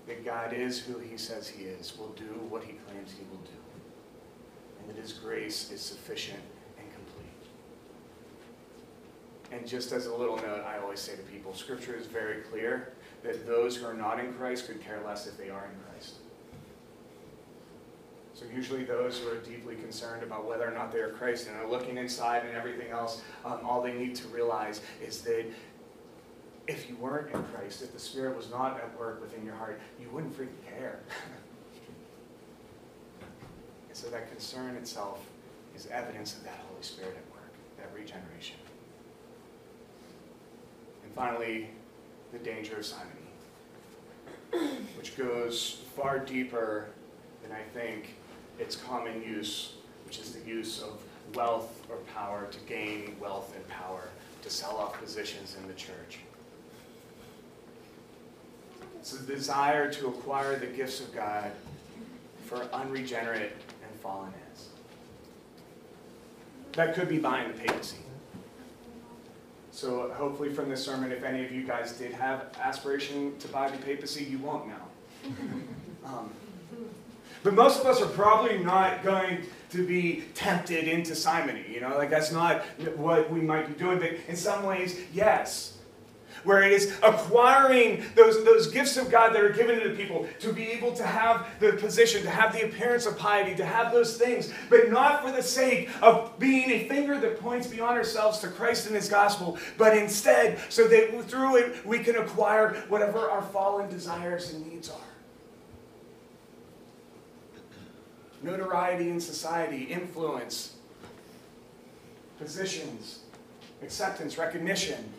that 0.07 0.25
God 0.25 0.53
is 0.53 0.79
who 0.79 0.97
he 0.97 1.17
says 1.17 1.47
he 1.47 1.65
is, 1.65 1.95
will 1.99 2.09
do 2.09 2.23
what 2.49 2.63
he 2.63 2.73
claims 2.87 3.13
he 3.15 3.25
will 3.29 3.43
do. 3.43 3.51
And 4.79 4.89
that 4.89 4.99
his 4.99 5.13
grace 5.13 5.71
is 5.71 5.81
sufficient 5.81 6.39
and 6.79 6.87
complete. 6.95 7.27
And 9.51 9.67
just 9.67 9.91
as 9.91 10.07
a 10.07 10.15
little 10.15 10.37
note, 10.37 10.63
I 10.65 10.79
always 10.79 10.99
say 10.99 11.15
to 11.15 11.21
people, 11.23 11.53
Scripture 11.53 11.95
is 11.95 12.07
very 12.07 12.41
clear 12.41 12.93
that 13.21 13.45
those 13.45 13.75
who 13.75 13.85
are 13.85 13.93
not 13.93 14.19
in 14.19 14.33
Christ 14.33 14.65
could 14.65 14.81
care 14.81 15.01
less 15.05 15.27
if 15.27 15.37
they 15.37 15.51
are 15.51 15.65
in 15.65 15.79
Christ. 15.83 15.86
So 18.37 18.45
usually 18.55 18.83
those 18.83 19.17
who 19.17 19.29
are 19.29 19.39
deeply 19.39 19.75
concerned 19.77 20.21
about 20.21 20.47
whether 20.47 20.67
or 20.67 20.71
not 20.71 20.91
they 20.91 20.99
are 20.99 21.09
Christ 21.09 21.47
and 21.47 21.57
are 21.57 21.67
looking 21.67 21.97
inside 21.97 22.45
and 22.45 22.55
everything 22.55 22.91
else, 22.91 23.23
um, 23.43 23.61
all 23.63 23.81
they 23.81 23.93
need 23.93 24.13
to 24.13 24.27
realize 24.27 24.79
is 25.03 25.23
that 25.23 25.45
if 26.67 26.87
you 26.87 26.95
weren't 26.97 27.33
in 27.33 27.43
Christ, 27.45 27.81
if 27.81 27.93
the 27.93 27.99
Spirit 27.99 28.37
was 28.37 28.51
not 28.51 28.77
at 28.77 28.95
work 28.99 29.21
within 29.21 29.43
your 29.43 29.55
heart, 29.55 29.81
you 29.99 30.07
wouldn't 30.11 30.37
freaking 30.37 30.49
care. 30.77 30.99
and 33.21 33.97
so 33.97 34.07
that 34.09 34.29
concern 34.29 34.75
itself 34.75 35.25
is 35.75 35.87
evidence 35.87 36.35
of 36.35 36.43
that 36.43 36.59
Holy 36.69 36.83
Spirit 36.83 37.17
at 37.17 37.33
work, 37.33 37.51
that 37.79 37.91
regeneration. 37.99 38.57
And 41.03 41.11
finally, 41.15 41.71
the 42.31 42.37
danger 42.37 42.77
of 42.77 42.85
simony, 42.85 43.31
which 44.95 45.17
goes 45.17 45.81
far 45.95 46.19
deeper 46.19 46.89
than 47.41 47.51
I 47.51 47.63
think 47.73 48.09
its 48.59 48.75
common 48.75 49.21
use, 49.21 49.73
which 50.05 50.19
is 50.19 50.33
the 50.33 50.47
use 50.47 50.81
of 50.81 51.01
wealth 51.35 51.85
or 51.89 51.97
power 52.15 52.47
to 52.51 52.59
gain 52.61 53.15
wealth 53.19 53.53
and 53.55 53.67
power, 53.67 54.09
to 54.41 54.49
sell 54.49 54.77
off 54.77 54.99
positions 54.99 55.55
in 55.61 55.67
the 55.67 55.73
church. 55.73 56.19
It's 58.99 59.13
a 59.13 59.23
desire 59.23 59.91
to 59.93 60.07
acquire 60.07 60.57
the 60.57 60.67
gifts 60.67 60.99
of 60.99 61.13
God 61.13 61.51
for 62.45 62.67
unregenerate 62.73 63.53
and 63.83 64.01
fallen 64.01 64.33
ends. 64.47 64.69
That 66.73 66.95
could 66.95 67.09
be 67.09 67.17
buying 67.17 67.47
the 67.51 67.57
papacy. 67.57 67.97
So 69.71 70.11
hopefully 70.17 70.51
from 70.51 70.69
this 70.69 70.83
sermon, 70.83 71.11
if 71.11 71.23
any 71.23 71.45
of 71.45 71.51
you 71.51 71.63
guys 71.63 71.93
did 71.93 72.11
have 72.13 72.47
aspiration 72.59 73.37
to 73.37 73.47
buy 73.47 73.69
the 73.69 73.77
papacy, 73.77 74.23
you 74.23 74.39
won't 74.39 74.67
now. 74.67 74.87
Um, 76.05 76.31
but 77.43 77.53
most 77.53 77.79
of 77.79 77.85
us 77.85 78.01
are 78.01 78.07
probably 78.07 78.57
not 78.57 79.03
going 79.03 79.43
to 79.69 79.85
be 79.85 80.23
tempted 80.33 80.87
into 80.87 81.15
simony. 81.15 81.65
You 81.69 81.81
know, 81.81 81.97
like 81.97 82.09
that's 82.09 82.31
not 82.31 82.63
what 82.95 83.29
we 83.29 83.41
might 83.41 83.67
be 83.67 83.73
doing. 83.73 83.99
But 83.99 84.13
in 84.27 84.35
some 84.35 84.63
ways, 84.63 84.99
yes. 85.13 85.77
where 86.43 86.61
it 86.63 86.71
is 86.71 86.97
acquiring 87.03 88.05
those, 88.15 88.43
those 88.45 88.67
gifts 88.71 88.97
of 88.97 89.09
God 89.09 89.33
that 89.33 89.41
are 89.41 89.49
given 89.49 89.79
to 89.79 89.89
the 89.89 89.95
people 89.95 90.27
to 90.39 90.53
be 90.53 90.67
able 90.67 90.93
to 90.93 91.03
have 91.03 91.47
the 91.59 91.73
position, 91.73 92.21
to 92.23 92.29
have 92.29 92.53
the 92.53 92.65
appearance 92.65 93.05
of 93.05 93.17
piety, 93.17 93.55
to 93.55 93.65
have 93.65 93.91
those 93.91 94.17
things, 94.17 94.53
but 94.69 94.89
not 94.91 95.23
for 95.23 95.31
the 95.31 95.43
sake 95.43 95.89
of 96.01 96.37
being 96.39 96.69
a 96.69 96.87
finger 96.87 97.19
that 97.19 97.39
points 97.39 97.67
beyond 97.67 97.97
ourselves 97.97 98.39
to 98.39 98.47
Christ 98.47 98.87
and 98.87 98.95
His 98.95 99.09
gospel, 99.09 99.57
but 99.77 99.97
instead 99.97 100.59
so 100.69 100.87
that 100.87 101.07
through 101.27 101.57
it 101.57 101.85
we 101.85 101.99
can 101.99 102.15
acquire 102.15 102.75
whatever 102.87 103.29
our 103.29 103.41
fallen 103.41 103.89
desires 103.89 104.53
and 104.53 104.65
needs 104.67 104.89
are. 104.89 105.06
Notoriety 108.43 109.09
in 109.09 109.19
society, 109.19 109.83
influence, 109.83 110.75
positions, 112.37 113.19
acceptance, 113.81 114.37
recognition 114.37 115.13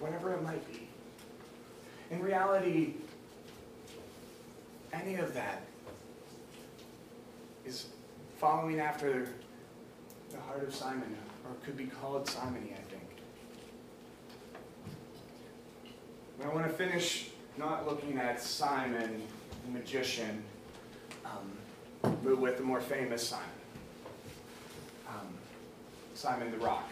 whatever 0.00 0.32
it 0.32 0.42
might 0.42 0.66
be. 0.72 0.88
In 2.10 2.22
reality, 2.22 2.94
any 4.92 5.16
of 5.16 5.34
that 5.34 5.62
is 7.66 7.86
following 8.38 8.80
after 8.80 9.28
the 10.30 10.40
heart 10.40 10.62
of 10.62 10.74
Simon, 10.74 11.16
or 11.44 11.54
could 11.64 11.76
be 11.76 11.86
called 11.86 12.28
simony, 12.28 12.72
I 12.72 12.82
think. 12.90 13.02
I 16.44 16.48
want 16.54 16.66
to 16.66 16.72
finish 16.72 17.30
not 17.56 17.86
looking 17.86 18.18
at 18.18 18.40
Simon, 18.40 19.22
the 19.66 19.78
magician, 19.78 20.42
um, 21.30 22.12
but 22.24 22.38
with 22.38 22.56
the 22.56 22.62
more 22.62 22.80
famous 22.80 23.26
Simon. 23.26 23.44
Um, 25.08 25.28
Simon 26.14 26.50
the 26.50 26.58
Rock. 26.58 26.88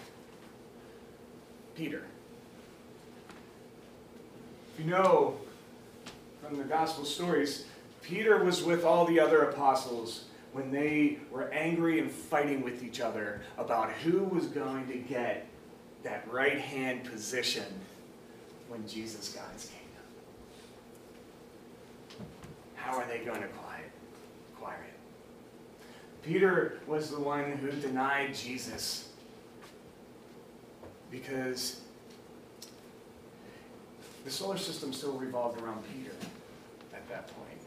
Peter. 1.74 2.05
If 4.72 4.84
you 4.84 4.91
know 4.91 5.37
from 6.43 6.57
the 6.57 6.64
gospel 6.64 7.05
stories, 7.05 7.66
Peter 8.03 8.43
was 8.43 8.62
with 8.62 8.84
all 8.84 9.05
the 9.05 9.20
other 9.20 9.43
apostles 9.43 10.24
when 10.53 10.70
they 10.70 11.18
were 11.30 11.51
angry 11.53 11.99
and 11.99 12.11
fighting 12.11 12.62
with 12.62 12.82
each 12.82 13.01
other 13.01 13.43
about 13.59 13.91
who 13.91 14.24
was 14.24 14.47
going 14.47 14.87
to 14.89 14.97
get 14.97 15.47
that 16.03 16.26
right 16.30 16.59
hand 16.59 17.05
position 17.05 17.64
when 18.68 18.87
Jesus 18.89 19.34
got 19.34 19.53
his 19.53 19.66
kingdom. 19.66 19.87
How 22.74 22.97
are 22.97 23.07
they 23.07 23.18
going 23.18 23.43
to 23.43 23.49
acquire 24.57 24.82
it? 24.82 24.98
Peter 26.22 26.80
was 26.86 27.11
the 27.11 27.20
one 27.20 27.52
who 27.52 27.70
denied 27.70 28.34
Jesus 28.34 29.11
because 31.11 31.80
the 34.24 34.30
solar 34.30 34.59
system 34.59 34.92
still 34.92 35.12
revolved 35.12 35.61
around 35.62 35.82
Peter 35.94 36.14
at 36.92 37.09
that 37.09 37.28
point. 37.28 37.61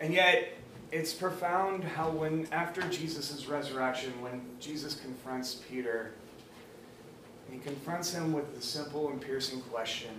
And 0.00 0.14
yet, 0.14 0.54
it's 0.92 1.12
profound 1.12 1.82
how 1.82 2.10
when 2.10 2.46
after 2.52 2.82
Jesus' 2.82 3.46
resurrection, 3.46 4.12
when 4.22 4.42
Jesus 4.60 4.94
confronts 4.94 5.62
Peter, 5.68 6.12
he 7.50 7.58
confronts 7.58 8.12
him 8.12 8.32
with 8.32 8.54
the 8.54 8.62
simple 8.62 9.10
and 9.10 9.20
piercing 9.20 9.60
question, 9.62 10.10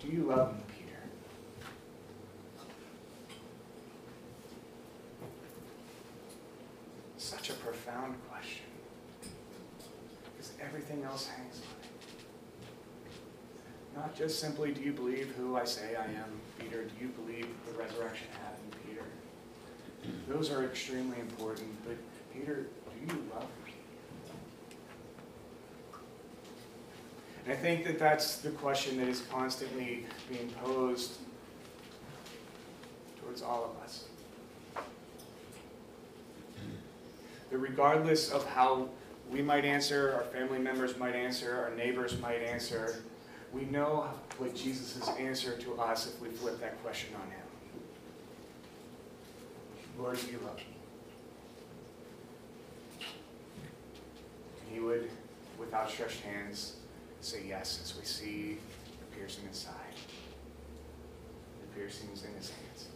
Do 0.00 0.08
you 0.08 0.24
love 0.24 0.56
me, 0.56 0.62
Peter? 0.68 0.98
Such 7.22 7.50
a 7.50 7.52
profound 7.54 8.16
question. 8.28 8.66
Because 10.32 10.52
everything 10.60 11.04
else 11.04 11.28
hangs 11.28 11.60
on 11.60 11.76
it. 13.94 13.96
not 13.96 14.16
just 14.16 14.40
simply, 14.40 14.72
do 14.72 14.80
you 14.80 14.92
believe 14.92 15.32
who 15.38 15.56
I 15.56 15.64
say 15.64 15.94
I 15.94 16.06
am, 16.06 16.40
Peter? 16.58 16.82
Do 16.82 16.90
you 17.00 17.10
believe 17.10 17.46
the 17.64 17.78
resurrection 17.78 18.26
happened, 18.42 18.74
Peter? 18.84 19.04
Those 20.26 20.50
are 20.50 20.64
extremely 20.64 21.20
important, 21.20 21.68
but 21.86 21.96
Peter, 22.34 22.66
do 23.06 23.14
you 23.14 23.22
love 23.32 23.46
me? 23.64 23.72
And 27.44 27.52
I 27.52 27.56
think 27.56 27.84
that 27.84 28.00
that's 28.00 28.38
the 28.38 28.50
question 28.50 28.98
that 28.98 29.06
is 29.06 29.20
constantly 29.30 30.06
being 30.28 30.50
posed 30.64 31.12
towards 33.20 33.42
all 33.42 33.64
of 33.64 33.84
us. 33.84 34.06
That 37.52 37.58
regardless 37.58 38.30
of 38.30 38.46
how 38.48 38.88
we 39.30 39.42
might 39.42 39.66
answer, 39.66 40.14
our 40.16 40.24
family 40.32 40.58
members 40.58 40.96
might 40.96 41.14
answer, 41.14 41.54
our 41.68 41.76
neighbors 41.76 42.18
might 42.18 42.40
answer, 42.40 43.02
we 43.52 43.66
know 43.66 44.08
what 44.38 44.56
Jesus' 44.56 45.06
answer 45.18 45.58
to 45.58 45.78
us 45.78 46.06
if 46.06 46.18
we 46.22 46.30
flip 46.30 46.58
that 46.60 46.82
question 46.82 47.14
on 47.14 47.30
him. 47.30 47.42
Lord, 49.98 50.18
do 50.18 50.28
you 50.28 50.38
love 50.42 50.56
me? 50.56 50.64
And 54.64 54.74
he 54.74 54.80
would, 54.80 55.10
with 55.58 55.74
outstretched 55.74 56.22
hands, 56.22 56.76
say 57.20 57.42
yes 57.46 57.80
as 57.82 57.94
we 57.98 58.06
see 58.06 58.56
the 58.98 59.16
piercing 59.16 59.44
inside, 59.44 59.74
the 61.60 61.78
piercings 61.78 62.24
in 62.24 62.32
his 62.34 62.48
hands. 62.48 62.86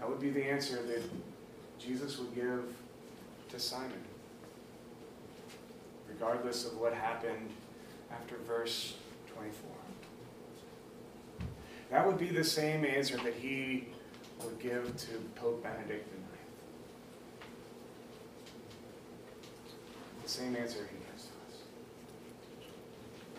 That 0.00 0.08
would 0.08 0.18
be 0.20 0.30
the 0.30 0.44
answer 0.44 0.82
that 0.82 1.02
Jesus 1.78 2.18
would 2.18 2.34
give 2.34 2.64
to 3.50 3.60
Simon 3.60 4.02
regardless 6.08 6.66
of 6.66 6.76
what 6.78 6.92
happened 6.92 7.50
after 8.10 8.36
verse 8.46 8.94
24. 9.34 9.70
That 11.90 12.06
would 12.06 12.18
be 12.18 12.28
the 12.28 12.44
same 12.44 12.84
answer 12.84 13.16
that 13.18 13.34
he 13.34 13.88
would 14.42 14.58
give 14.58 14.96
to 14.96 15.12
Pope 15.34 15.62
Benedict 15.62 16.08
IX. 16.08 17.48
The 20.22 20.28
same 20.28 20.56
answer 20.56 20.78
he 20.90 20.96
gives 21.06 21.24
to 21.24 21.32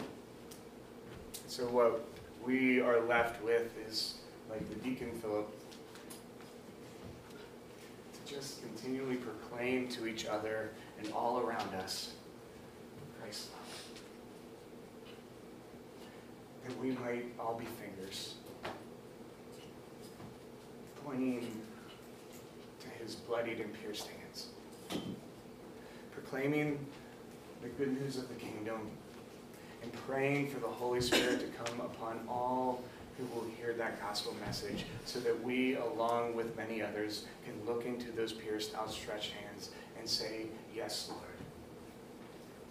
us. 0.03 0.07
So 1.47 1.63
what 1.65 2.05
we 2.45 2.81
are 2.81 2.99
left 3.01 3.43
with 3.43 3.71
is, 3.87 4.15
like 4.49 4.67
the 4.69 4.75
deacon 4.75 5.11
Philip, 5.21 5.49
continually 8.41 9.17
proclaim 9.17 9.87
to 9.89 10.07
each 10.07 10.25
other 10.25 10.71
and 10.99 11.11
all 11.13 11.39
around 11.39 11.73
us 11.75 12.13
Christ's 13.19 13.49
love. 13.51 13.61
That 16.65 16.79
we 16.79 16.91
might 16.91 17.25
all 17.39 17.55
be 17.57 17.65
fingers 17.65 18.35
pointing 21.05 21.61
to 22.79 22.87
his 23.03 23.15
bloodied 23.15 23.59
and 23.59 23.73
pierced 23.81 24.07
hands, 24.07 24.47
proclaiming 26.11 26.85
the 27.61 27.69
good 27.69 27.99
news 28.01 28.17
of 28.17 28.27
the 28.27 28.35
kingdom, 28.35 28.89
and 29.83 29.91
praying 30.07 30.49
for 30.49 30.59
the 30.59 30.67
Holy 30.67 31.01
Spirit 31.01 31.39
to 31.39 31.47
come 31.63 31.81
upon 31.81 32.19
all 32.29 32.83
who 33.17 33.25
will 33.35 33.45
hear 33.57 33.73
that 33.73 33.99
gospel 34.01 34.35
message 34.45 34.85
so 35.05 35.19
that 35.19 35.43
we, 35.43 35.75
along 35.75 36.35
with 36.35 36.55
many 36.55 36.81
others, 36.81 37.25
can 37.45 37.53
look 37.65 37.85
into 37.85 38.11
those 38.11 38.33
pierced, 38.33 38.75
outstretched 38.75 39.33
hands 39.33 39.71
and 39.99 40.09
say, 40.09 40.47
Yes, 40.75 41.09
Lord. 41.09 41.21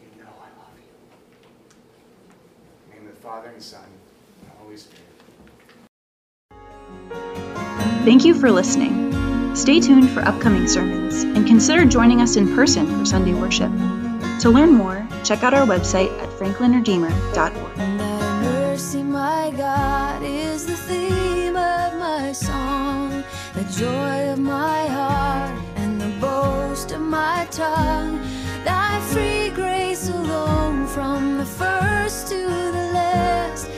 You 0.03 0.23
know 0.23 0.31
I 0.41 0.49
love 0.59 0.77
you. 0.77 0.85
In 2.87 2.91
the 2.91 2.97
name 2.97 3.09
of 3.09 3.15
the 3.15 3.21
Father 3.21 3.49
and 3.49 3.63
Son 3.63 3.85
and 4.43 4.51
Holy 4.59 4.77
Spirit. 4.77 5.07
Thank 8.05 8.25
you 8.25 8.35
for 8.35 8.51
listening. 8.51 9.55
Stay 9.55 9.81
tuned 9.81 10.09
for 10.11 10.21
upcoming 10.21 10.67
sermons 10.67 11.23
and 11.23 11.47
consider 11.47 11.85
joining 11.85 12.23
us 12.23 12.37
in 12.37 12.55
person 12.55 12.87
for 12.87 13.05
Sunday 13.05 13.35
worship. 13.35 13.71
To 14.41 14.49
learn 14.49 14.73
more, 14.73 15.07
check 15.23 15.43
out 15.43 15.53
our 15.53 15.67
website 15.67 16.11
at 16.23 16.29
franklinredeemer.org 16.31 18.01
theme 20.89 21.57
of 21.57 21.99
my 21.99 22.33
song, 22.33 23.25
the 23.55 23.65
joy 23.65 24.33
of 24.33 24.39
my 24.39 24.87
heart, 24.87 25.55
and 25.77 26.01
the 26.01 26.13
boast 26.21 26.93
of 26.93 27.01
my 27.01 27.47
tongue. 27.51 28.21
Thy 28.65 29.01
free 29.13 29.51
grace 29.51 30.09
alone, 30.09 30.87
from 30.87 31.39
the 31.39 31.47
first 31.47 32.29
to 32.29 32.41
the 32.77 32.87
last. 32.95 33.70